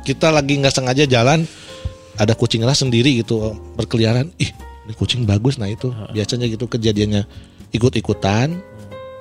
kita 0.00 0.30
lagi 0.30 0.54
nggak 0.54 0.72
sengaja 0.72 1.04
jalan 1.04 1.44
ada 2.14 2.32
kucing 2.32 2.62
ras 2.62 2.78
sendiri 2.78 3.18
gitu 3.18 3.42
berkeliaran. 3.74 4.30
Ih 4.38 4.54
ini 4.86 4.94
kucing 4.94 5.26
bagus. 5.26 5.58
Nah 5.58 5.66
itu 5.66 5.90
biasanya 6.10 6.46
gitu 6.46 6.70
kejadiannya 6.70 7.26
ikut-ikutan. 7.70 8.69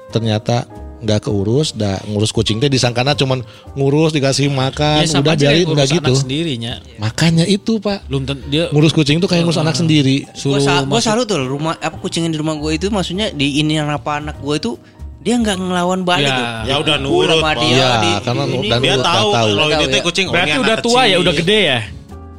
Ternyata 0.09 0.65
nggak 0.99 1.25
keurus, 1.25 1.71
dah 1.71 1.95
ngurus 2.03 2.35
kucing 2.35 2.59
teh 2.59 2.67
disangkana 2.67 3.15
cuman 3.15 3.39
ngurus 3.71 4.11
dikasih 4.11 4.51
makan, 4.51 4.99
Ya 4.99 5.15
udah 5.15 5.31
biarin 5.33 5.63
nggak 5.65 5.87
gitu. 5.95 6.11
sendirinya. 6.11 6.75
Makanya 6.99 7.47
itu 7.47 7.79
pak 7.79 8.03
Belum 8.11 8.27
dia 8.51 8.67
ngurus 8.69 8.91
kucing 8.91 9.23
tuh 9.23 9.31
kayak 9.31 9.47
ngurus 9.47 9.57
anak 9.57 9.79
sendiri. 9.79 10.27
Gue 10.27 10.59
suruh 10.59 10.59
sa 10.59 10.83
salut 10.99 11.23
tuh 11.23 11.39
rumah 11.39 11.79
apa 11.79 11.95
kucing 11.97 12.27
yang 12.27 12.35
di 12.35 12.39
rumah 12.39 12.59
gue 12.59 12.75
itu 12.75 12.91
maksudnya 12.91 13.31
di 13.31 13.63
ini 13.63 13.79
apa 13.79 14.19
anak 14.19 14.43
gue 14.43 14.55
itu 14.59 14.75
dia 15.19 15.35
nggak 15.35 15.55
ngelawan 15.55 16.03
balik 16.03 16.27
Ya. 16.27 16.35
tuh. 16.35 16.47
Ya 16.67 16.75
udah 16.79 16.95
nurut, 16.99 17.27
sama 17.29 17.47
Pak. 17.47 17.55
dia 17.59 17.71
Iya, 17.71 17.89
di- 17.95 18.19
karena 18.23 18.43
ini. 18.45 18.67
dan 18.67 18.79
Dia 18.79 18.91
nurut, 18.91 19.03
tahu 19.03 19.15
nggak 19.29 19.39
tahu. 19.39 19.47
kalau 19.47 19.67
Nggak 19.67 19.79
ini 19.79 19.87
teh 19.87 19.95
ya. 19.95 20.03
kucing 20.03 20.25
oh, 20.27 20.31
Berarti 20.31 20.57
udah 20.59 20.77
tua 20.79 20.91
ya, 20.91 21.03
kecil. 21.05 21.19
udah 21.23 21.33
gede 21.35 21.59
ya? 21.61 21.79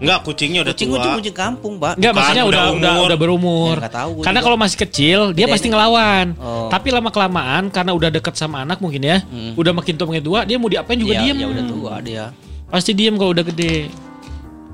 Enggak, 0.00 0.18
kucingnya 0.24 0.60
udah 0.64 0.72
kucing 0.72 0.88
tua. 0.88 0.96
kucing 0.96 1.12
kucing 1.20 1.36
kampung, 1.36 1.74
Pak. 1.76 2.00
Enggak, 2.00 2.12
maksudnya 2.16 2.44
udah 2.48 2.62
udah 2.64 2.72
udah 2.72 2.92
umur. 2.96 3.06
udah 3.06 3.18
berumur. 3.20 3.76
Ya, 3.76 3.90
tahu 3.92 4.10
gua 4.16 4.24
karena 4.24 4.40
juga. 4.40 4.46
kalau 4.48 4.56
masih 4.56 4.78
kecil 4.80 5.18
dia 5.36 5.46
pasti 5.46 5.68
ini. 5.68 5.72
ngelawan. 5.76 6.26
Oh. 6.40 6.72
Tapi 6.72 6.88
lama 6.88 7.10
kelamaan 7.12 7.62
karena 7.68 7.92
udah 7.92 8.08
deket 8.08 8.34
sama 8.40 8.64
anak 8.64 8.80
mungkin 8.80 9.04
ya, 9.04 9.20
udah 9.60 9.72
makin 9.76 9.94
tua 10.00 10.08
makin 10.08 10.24
tua 10.24 10.40
dia 10.48 10.56
mau 10.56 10.72
diapain 10.72 10.96
juga 10.96 11.20
ya, 11.20 11.20
diem. 11.28 11.36
ya 11.36 11.46
udah 11.52 11.64
tua 11.68 11.92
dia. 12.00 12.24
Pasti 12.72 12.96
diem 12.96 13.14
kalau 13.20 13.36
udah 13.36 13.44
gede. 13.44 13.92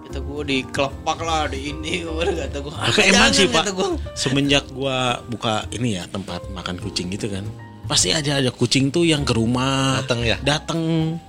Kata 0.07 0.23
gue 0.23 0.43
di 0.47 0.59
kelepak 0.71 1.19
lah 1.19 1.51
di 1.51 1.59
ini 1.75 1.93
udah 2.07 2.35
kata 2.47 2.59
gue. 2.62 2.73
Emang 3.11 3.35
sih 3.35 3.51
pak, 3.51 3.67
gue. 3.75 3.89
semenjak 4.15 4.65
gua 4.71 5.19
buka 5.27 5.67
ini 5.75 5.99
ya 5.99 6.07
tempat 6.07 6.47
makan 6.55 6.79
kucing 6.79 7.11
gitu 7.11 7.27
kan, 7.27 7.43
pasti 7.91 8.15
aja 8.15 8.39
ada 8.39 8.55
kucing 8.55 8.95
tuh 8.95 9.03
yang 9.03 9.27
ke 9.27 9.35
rumah 9.35 9.99
Dateng 10.07 10.23
ya? 10.23 10.37
datang 10.43 10.79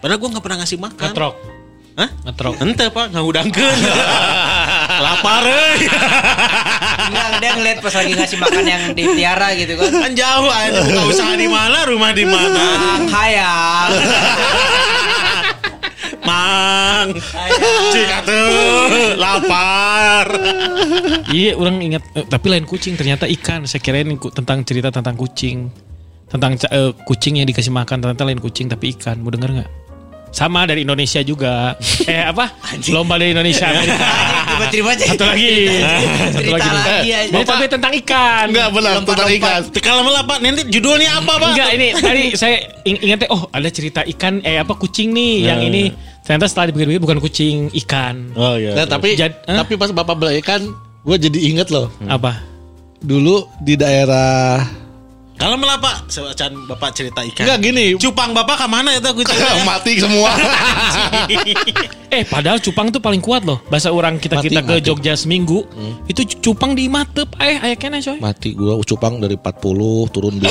padahal 0.02 0.22
gue 0.22 0.30
nggak 0.38 0.44
pernah 0.46 0.58
ngasih 0.62 0.78
makan 0.78 1.10
Ngetrok. 1.10 1.36
Hah? 1.98 2.10
Ngetrok. 2.30 2.62
Ente 2.62 2.86
pak 2.94 3.10
nggak 3.10 3.26
udangkeun 3.26 3.80
lapar 5.06 5.42
euy. 5.50 5.90
Enggak, 7.10 7.28
dia 7.42 7.52
ngeliat 7.58 7.78
pas 7.82 7.94
lagi 7.98 8.14
ngasih 8.14 8.38
makan 8.38 8.64
yang 8.70 8.84
ditiara 8.94 9.58
gitu 9.58 9.74
kan. 9.82 9.90
kan 9.90 10.14
jauh 10.14 10.46
aja 10.46 10.78
buka 10.86 11.02
usaha 11.12 11.34
di 11.34 11.50
mana 11.50 11.90
rumah 11.90 12.14
di 12.14 12.26
mana 12.30 12.64
Mang 12.78 13.06
hayang. 13.10 13.90
mang 16.28 17.10
cik 17.90 18.10
atuh 18.20 19.16
lapar 19.16 20.28
Iya, 21.34 21.56
orang 21.58 21.82
ingat 21.82 22.04
eh, 22.14 22.26
tapi 22.30 22.46
lain 22.54 22.70
kucing 22.70 22.94
ternyata 22.94 23.26
ikan. 23.26 23.66
Saya 23.66 23.82
kirain 23.82 24.06
tentang 24.38 24.62
cerita 24.62 24.94
tentang 24.94 25.18
kucing. 25.18 25.74
Tentang 26.30 26.62
eh, 26.62 26.94
kucing 27.10 27.42
yang 27.42 27.48
dikasih 27.50 27.74
makan 27.74 28.06
ternyata 28.06 28.22
lain 28.22 28.38
kucing 28.38 28.70
tapi 28.70 28.94
ikan. 28.94 29.18
Mau 29.26 29.34
denger 29.34 29.50
nggak? 29.50 29.87
Sama 30.30 30.64
dari 30.64 30.84
Indonesia 30.84 31.22
juga. 31.22 31.74
eh 32.12 32.22
apa? 32.22 32.52
Lomba 32.88 33.16
dari 33.16 33.32
Indonesia 33.32 33.66
Amerika. 33.72 34.06
Tiba-tiba 34.48 34.90
aja. 34.92 35.06
Satu 35.08 35.24
lagi. 35.26 35.52
Satu 36.36 36.52
lagi. 36.52 36.70
lagi 36.70 37.10
aja. 37.10 37.18
Ini 37.28 37.44
tapi 37.44 37.66
tentang 37.66 37.94
ikan. 37.98 38.46
Enggak 38.48 38.70
benar 38.72 38.94
tentang 39.02 39.30
ikan. 39.34 39.60
kalau 39.78 40.02
malah 40.04 40.24
pak 40.24 40.38
nanti 40.40 40.62
judulnya 40.68 41.10
apa 41.16 41.34
pak 41.38 41.50
Enggak 41.52 41.70
ini 41.74 41.88
tadi 41.94 42.24
saya 42.34 42.56
ing- 42.84 43.02
ingatnya 43.02 43.28
oh 43.30 43.48
ada 43.50 43.70
cerita 43.70 44.02
ikan 44.08 44.40
eh 44.42 44.58
apa 44.58 44.74
kucing 44.74 45.10
nih 45.10 45.48
yang 45.48 45.60
ini 45.62 45.90
ternyata 46.22 46.46
setelah 46.46 46.70
dipikir-pikir 46.70 47.00
bukan 47.00 47.18
kucing 47.18 47.56
ikan. 47.78 48.36
oh 48.36 48.56
iya 48.56 48.76
Nah, 48.76 48.86
tapi 48.86 49.16
Jad- 49.16 49.40
Hah? 49.44 49.64
tapi 49.64 49.74
pas 49.74 49.88
Bapak 49.90 50.16
bilang 50.16 50.36
ikan, 50.38 50.62
gue 51.02 51.16
jadi 51.18 51.40
inget 51.46 51.68
loh. 51.70 51.88
Apa? 52.04 52.36
Dulu 52.98 53.48
di 53.58 53.74
daerah 53.74 54.60
kalau 55.38 55.54
malah 55.54 55.78
pak 55.78 56.10
sebacaan 56.10 56.66
bapak 56.66 56.90
cerita 56.92 57.22
ikan 57.24 57.46
Enggak 57.46 57.60
gini. 57.62 57.86
cupang 57.96 58.34
bapak 58.34 58.58
ke 58.58 58.68
mana 58.68 58.90
itu 58.92 59.06
kucing 59.12 59.38
mati 59.64 59.92
semua. 59.96 60.34
Eh 62.08 62.24
padahal 62.24 62.58
cupang 62.58 62.88
tuh 62.88 62.98
paling 62.98 63.20
kuat 63.20 63.44
loh. 63.44 63.62
Bahasa 63.68 63.92
orang 63.92 64.16
kita 64.16 64.40
kita 64.40 64.60
Mati, 64.60 64.66
ke 64.66 64.74
mati. 64.74 64.88
Jogja 64.88 65.14
seminggu 65.14 65.68
itu 66.08 66.24
cupang 66.42 66.72
di 66.72 66.88
matep 66.88 67.30
eh 67.38 67.60
aya 67.60 67.76
kena 67.76 68.00
coy. 68.00 68.18
mati 68.18 68.56
gue 68.56 68.74
cupang 68.82 69.20
dari 69.20 69.36
40 69.36 70.10
turun 70.10 70.34
25. 70.36 70.48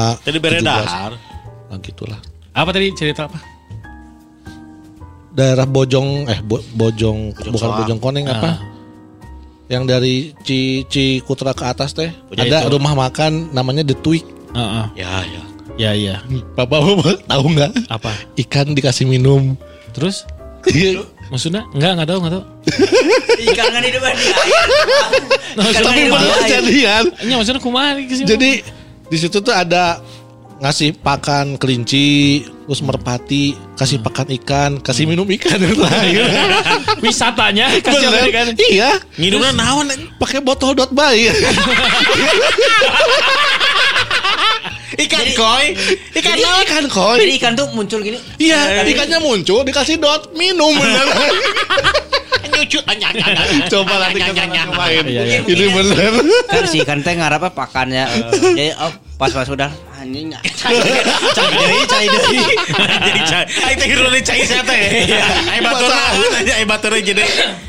jadi 0.26 0.38
beredar 0.38 1.12
17. 1.12 1.68
Nah, 1.68 1.78
gitulah. 1.78 2.20
Apa 2.52 2.70
tadi 2.70 2.88
cerita 2.92 3.26
apa? 3.26 3.36
Daerah 5.30 5.64
Bojong 5.64 6.28
eh 6.28 6.40
Bo- 6.40 6.64
Bojong, 6.72 7.32
bukan 7.34 7.56
Soang. 7.58 7.78
Bojong 7.80 7.98
Koneng 7.98 8.24
apa? 8.26 8.60
Yang 9.66 9.82
dari 9.84 10.14
Ci 10.42 10.58
Cikutra 10.86 11.52
ke 11.52 11.64
atas 11.64 11.92
teh 11.92 12.10
Ya, 12.30 12.42
ada 12.42 12.58
itu. 12.62 12.72
rumah 12.72 12.92
makan 12.92 13.50
namanya 13.50 13.82
The 13.82 13.96
Twig. 13.96 14.24
Heeh. 14.52 14.86
ya 14.94 15.12
ya 15.24 15.42
Ya 15.72 15.90
iya. 15.92 16.16
Bapak 16.52 16.78
bapak 16.78 17.24
tahu 17.24 17.44
nggak? 17.50 17.72
Apa? 17.88 18.12
Ikan 18.36 18.72
dikasih 18.72 19.08
minum. 19.08 19.56
Terus 19.92 20.28
Iya. 20.68 21.00
maksudnya 21.26 21.64
enggak 21.72 21.90
enggak 21.96 22.08
tahu 22.08 22.18
enggak 22.20 22.34
tahu. 22.36 22.44
Ikan 23.48 23.68
kan 23.70 23.82
hidup 23.82 24.02
di 24.04 24.26
air. 24.28 24.52
Ikan 25.56 25.72
kan 25.72 25.82
Tapi 25.82 26.00
air. 26.04 26.38
kejadian. 26.44 27.04
Nya 27.24 27.34
maksudnya 27.34 27.58
kumaha 27.58 27.96
ke 27.98 28.14
sini? 28.14 28.28
Jadi 28.28 28.50
di 29.08 29.16
situ 29.16 29.40
tuh 29.40 29.50
ada 29.50 29.98
ngasih 30.60 30.94
pakan 30.94 31.56
kelinci, 31.56 32.44
terus 32.72 32.88
merpati, 32.88 33.52
kasih 33.76 34.00
pakan 34.00 34.32
ikan, 34.40 34.80
kasih 34.80 35.04
minum 35.04 35.28
ikan 35.28 35.60
yang 35.60 35.76
lain. 35.76 36.24
wisatanya 37.04 37.68
kasih 37.84 38.08
Bener. 38.08 38.32
kan. 38.32 38.46
Iya, 38.56 38.96
ngidupnya 39.20 39.52
naon 39.52 39.92
pakai 40.16 40.40
botol 40.40 40.72
dot 40.72 40.88
bayi. 40.96 41.28
ikan 45.04 45.26
koi 45.36 45.76
ikan 46.16 46.32
Ikan 46.32 46.36
naon 46.40 46.64
ikan 46.64 46.88
koi. 46.88 47.20
Jadi 47.20 47.32
ikan 47.36 47.52
tuh 47.52 47.68
muncul 47.76 48.00
gini. 48.00 48.16
Iya, 48.40 48.88
ikannya 48.88 49.20
muncul 49.20 49.68
dikasih 49.68 50.00
dot 50.00 50.32
minum 50.32 50.72
bener. 50.72 51.06
Coba 53.68 53.94
nanti 54.00 54.16
kita 54.16 54.48
main. 54.72 55.04
Iya, 55.04 55.22
iya. 55.28 55.38
Ini 55.44 55.66
bener. 55.76 56.12
Kan 56.48 56.64
si 56.72 56.80
ikan 56.80 57.04
teh 57.04 57.12
apa 57.20 57.52
pakannya. 57.52 58.32
Jadi 58.32 58.72
oh 58.80 58.92
pas 59.20 59.28
pas 59.28 59.44
udah 59.44 59.68
anjing. 60.02 60.28
Cai 60.62 61.48
deui, 61.54 61.80
cai 61.86 62.06
deui. 62.10 62.38
jadi 63.06 63.20
cai 63.22 63.44
ai 63.66 63.74
teh 63.78 63.86
hero 63.86 64.10
cai 64.10 64.40
saya 64.42 64.62
teh 64.66 64.82
ai 65.48 65.60
batur 65.62 65.90
aja 66.38 66.52
ai 66.58 66.66
batur 66.66 66.92
jadi 66.98 67.24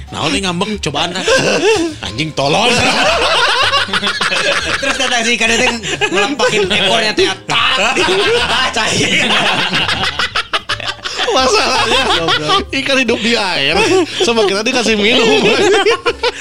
naon 0.10 0.30
nih 0.34 0.41
ngambek 0.46 0.82
cobaan 0.82 1.13
anjing 2.02 2.30
tolol 2.34 2.69
Terus 4.80 4.96
kata 4.96 5.28
si 5.28 5.36
teh 5.36 5.69
ngelempakin 6.08 6.72
ekornya 6.72 7.12
teh 7.12 7.28
tak. 7.48 7.76
Ah, 8.54 8.69
cai. 8.72 8.96
Masalahnya. 11.34 12.02
Ikan 12.69 12.98
hidup 13.02 13.19
di 13.19 13.34
air. 13.34 13.76
Sama 14.22 14.46
kita 14.46 14.62
dikasih 14.62 14.96
minum. 14.96 15.26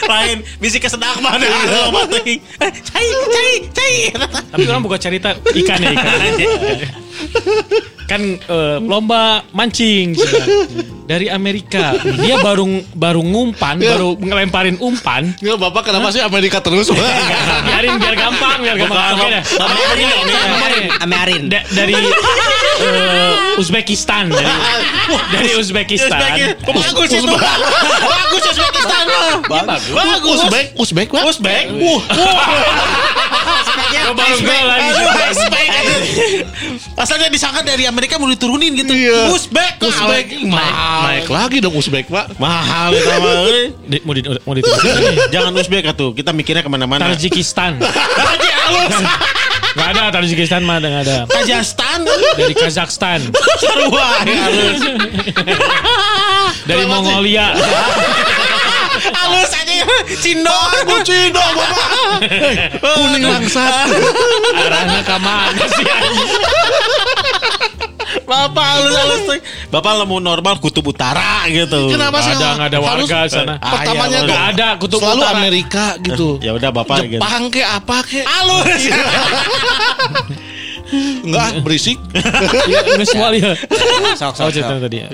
lain 0.03 0.45
bisi 0.61 0.77
kesedak 0.77 1.19
mana? 1.25 1.47
Mati. 1.91 2.39
Cai 2.61 3.09
cai 3.33 3.53
cai. 3.73 3.95
Tapi 4.53 4.63
orang 4.69 4.83
buka 4.85 5.01
cerita 5.01 5.33
ikan 5.35 5.79
ya 5.81 5.91
ikan. 5.97 6.19
Kan 8.11 8.23
eh, 8.37 8.77
lomba 8.83 9.41
mancing 9.53 10.13
sudah. 10.13 10.45
dari 11.09 11.27
Amerika. 11.29 11.97
Dia 12.21 12.39
baru 12.41 12.85
baru 12.93 13.21
ngumpan, 13.25 13.81
baru 13.81 14.17
ngelemparin 14.17 14.77
umpan. 14.81 15.33
Nggak 15.41 15.59
bapak 15.59 15.83
kenapa 15.89 16.09
sih 16.13 16.21
Amerika 16.21 16.61
terus? 16.61 16.89
biarin 16.93 17.97
biar 17.99 18.15
gampang, 18.17 18.59
biar 18.61 18.77
gampang. 18.79 19.17
Oke 19.17 19.27
dah. 19.29 19.43
Bapak 19.45 19.97
ini 19.97 20.05
Amerin, 20.53 20.85
Amerin. 21.01 21.43
Da- 21.49 21.67
dari 21.73 21.95
eh, 21.97 23.61
Uzbekistan 23.61 24.33
dari, 24.33 24.49
dari 25.33 25.51
Uzbekistan. 25.57 26.21
Bagus 26.65 27.11
itu 27.13 27.27
bagus 27.29 28.43
Uzbekistan 28.53 29.05
Bagus. 29.49 29.83
bagus 29.93 30.39
Uzbek, 30.47 30.67
Uzbek, 30.79 31.09
Pak. 31.13 31.25
Lo 33.93 34.13
baru 34.17 34.37
gol 34.41 34.65
lagi. 34.67 34.89
Uzbek 35.33 35.69
asalnya 36.97 37.29
disangka 37.33 37.61
dari 37.65 37.85
Amerika 37.89 38.17
mau 38.17 38.29
diturunin 38.29 38.73
gitu. 38.77 38.93
Iya. 38.93 39.33
Uzbek 39.33 39.81
Uzbek. 39.83 40.27
Naik 40.45 40.77
naik 41.05 41.27
lagi 41.29 41.57
dong 41.61 41.75
Uzbek, 41.77 42.09
Pak. 42.09 42.37
mahal 42.41 42.93
itu 42.95 43.09
mah 43.09 43.21
mau 43.21 43.49
di 44.17 44.33
mau 44.45 44.55
diturunin. 44.55 45.15
jangan 45.35 45.53
Uzbek 45.57 45.85
atuh. 45.93 46.11
Kita 46.17 46.31
mikirnya 46.33 46.63
ke 46.65 46.71
mana-mana. 46.71 47.13
Tajikistan. 47.13 47.81
Haji 47.83 48.49
halus 48.51 49.03
Gak 49.73 49.89
ada 49.97 50.13
Tajikistan 50.13 50.61
mah 50.69 50.77
gak 50.85 51.01
ada. 51.09 51.25
Kazakhstan 51.33 52.05
Dari 52.37 52.53
Kazakhstan, 52.53 53.21
sarua 53.57 54.21
halus 54.21 54.81
dari 56.69 56.85
Mongolia. 56.87 57.57
halus 59.17 59.51
aja 59.83 60.15
Cindo 60.17 60.51
Aku 60.53 60.97
Cina, 61.03 61.43
Bapak. 61.53 61.87
Kuning 62.79 63.25
langsat. 63.25 63.87
Arahnya 64.53 65.01
ke 65.01 65.17
mana 65.19 65.65
sih? 65.69 65.87
Bapak 68.23 68.65
halus 68.67 68.93
halus. 68.95 69.23
Bapak 69.69 70.05
mau 70.05 70.19
normal 70.19 70.57
kutub 70.59 70.85
utara 70.87 71.49
gitu 71.49 71.89
Kenapa 71.91 72.21
sih? 72.21 72.31
Ada 72.31 72.49
nggak 72.55 72.69
ada 72.69 72.79
Harus- 72.79 73.09
warga 73.09 73.19
sana? 73.27 73.55
Pertamanya 73.57 73.89
Ah, 73.89 74.05
iya, 74.05 74.19
tuh 74.19 74.27
Nggak 74.29 74.45
ada 74.51 74.69
kutub 74.77 74.99
selalu 75.01 75.21
utara. 75.23 75.39
Amerika 75.39 75.85
gitu. 75.99 76.29
ya 76.39 76.51
udah 76.53 76.71
bapak 76.71 76.97
gitu 77.03 77.17
Jepang 77.19 77.45
ke 77.49 77.63
apa 77.63 77.97
ke? 78.05 78.21
halus 78.23 78.83
Enggak 81.25 81.49
berisik. 81.63 81.97
Ya, 82.69 82.81
semua 83.03 83.33
ya. 83.33 83.57
Sok 84.15 84.33
Oh 84.39 84.45
sok. 84.45 84.49
cerita 84.53 84.77
sok. 84.77 84.83
tadi 84.83 84.97
ya. 84.99 85.09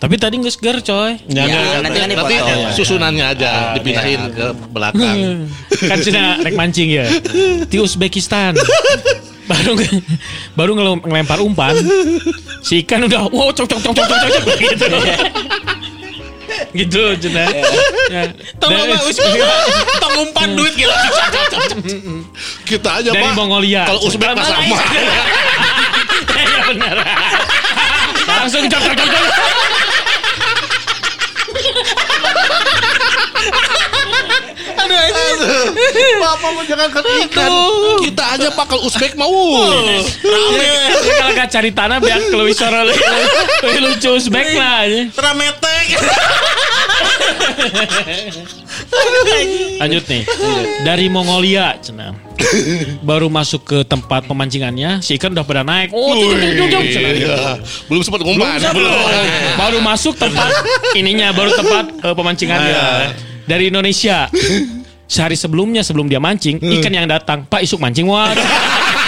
Tapi 0.00 0.16
tadi 0.16 0.40
nggak 0.40 0.48
segar 0.50 0.80
coy. 0.80 1.20
Ya, 1.28 1.44
Ya, 1.44 1.60
ya, 1.76 1.78
nanti 1.84 1.98
kan 2.00 2.08
Nanti 2.08 2.36
susunannya 2.72 3.24
aja 3.28 3.76
dipindahin 3.76 4.32
ke 4.32 4.46
belakang. 4.72 5.44
kan 5.92 5.98
cina 6.00 6.40
rek 6.40 6.56
mancing 6.56 6.88
ya. 6.88 7.04
Di 7.68 7.76
Uzbekistan. 7.76 8.56
Baru 9.50 9.74
baru 10.54 10.72
ngele- 10.72 11.02
ngelempar 11.04 11.42
umpan. 11.42 11.74
Si 12.62 12.80
ikan 12.80 13.02
udah 13.04 13.26
wow 13.28 13.50
cok 13.50 13.66
cok 13.66 13.80
cok 13.82 13.92
cok 13.92 14.06
cok 14.08 14.30
cok 14.30 14.56
gitu. 14.62 14.86
Gitu 16.70 17.02
cina. 17.18 17.44
Ya. 18.08 18.30
Tong 18.56 18.70
Dari- 18.70 18.94
apa 18.94 19.04
Uzbek 19.04 19.42
Tong 19.98 20.14
umpan 20.22 20.48
duit 20.54 20.70
gila 20.78 20.94
Kita 22.62 23.02
aja 23.02 23.10
dari 23.10 23.20
Pak. 23.20 23.34
Mongolia. 23.34 23.84
Kalau 23.84 24.00
Uzbek 24.06 24.32
mah 24.32 24.46
sama. 24.46 24.78
Iya 26.30 26.58
benar. 26.70 26.96
Langsung 28.22 28.64
cok 28.64 28.80
cok 28.86 28.96
cok 28.96 29.24
cok 35.08 35.72
Bapak 36.20 36.50
mau 36.52 36.62
jangan 36.68 36.88
kan 36.92 37.02
ikan. 37.02 37.50
Kita 38.04 38.24
aja 38.36 38.48
Pak 38.52 38.64
kalau 38.68 38.82
Uzbek 38.86 39.12
mau. 39.16 39.32
Rame 40.20 40.68
Dia 41.00 41.12
kalau 41.16 41.32
gak 41.34 41.48
cari 41.50 41.70
tanah 41.72 41.98
biar 41.98 42.20
keluar 42.28 42.52
suara 42.52 42.80
lucu 43.80 44.10
Uzbek 44.14 44.46
lah 44.56 44.84
ya. 44.84 45.00
Rametek 45.16 45.86
Lanjut 49.80 50.04
nih. 50.08 50.22
Dari 50.84 51.06
Mongolia, 51.08 51.76
cenah. 51.80 52.12
Baru 53.04 53.28
masuk 53.28 53.64
ke 53.64 53.78
tempat 53.84 54.24
pemancingannya, 54.24 55.04
si 55.04 55.16
ikan 55.20 55.32
udah 55.36 55.44
pada 55.44 55.62
naik. 55.62 55.92
Oh. 55.92 56.16
Iya. 56.16 57.60
Belum 57.88 58.02
sempat 58.04 58.20
ngumpan. 58.24 58.60
Belum. 58.72 58.92
Baru 59.56 59.78
masuk 59.84 60.16
tempat 60.16 60.50
ininya, 60.96 61.32
baru 61.32 61.52
tempat 61.54 61.84
eh, 62.00 62.14
pemancingannya. 62.16 62.80
Dari 63.44 63.64
Indonesia. 63.68 64.28
Sehari 65.10 65.34
sebelumnya 65.34 65.82
sebelum 65.82 66.06
dia 66.06 66.22
mancing, 66.22 66.62
ikan 66.62 66.94
yang 66.94 67.10
datang, 67.10 67.42
Pak 67.50 67.66
isuk 67.66 67.82
mancing 67.82 68.06
wah. 68.06 68.30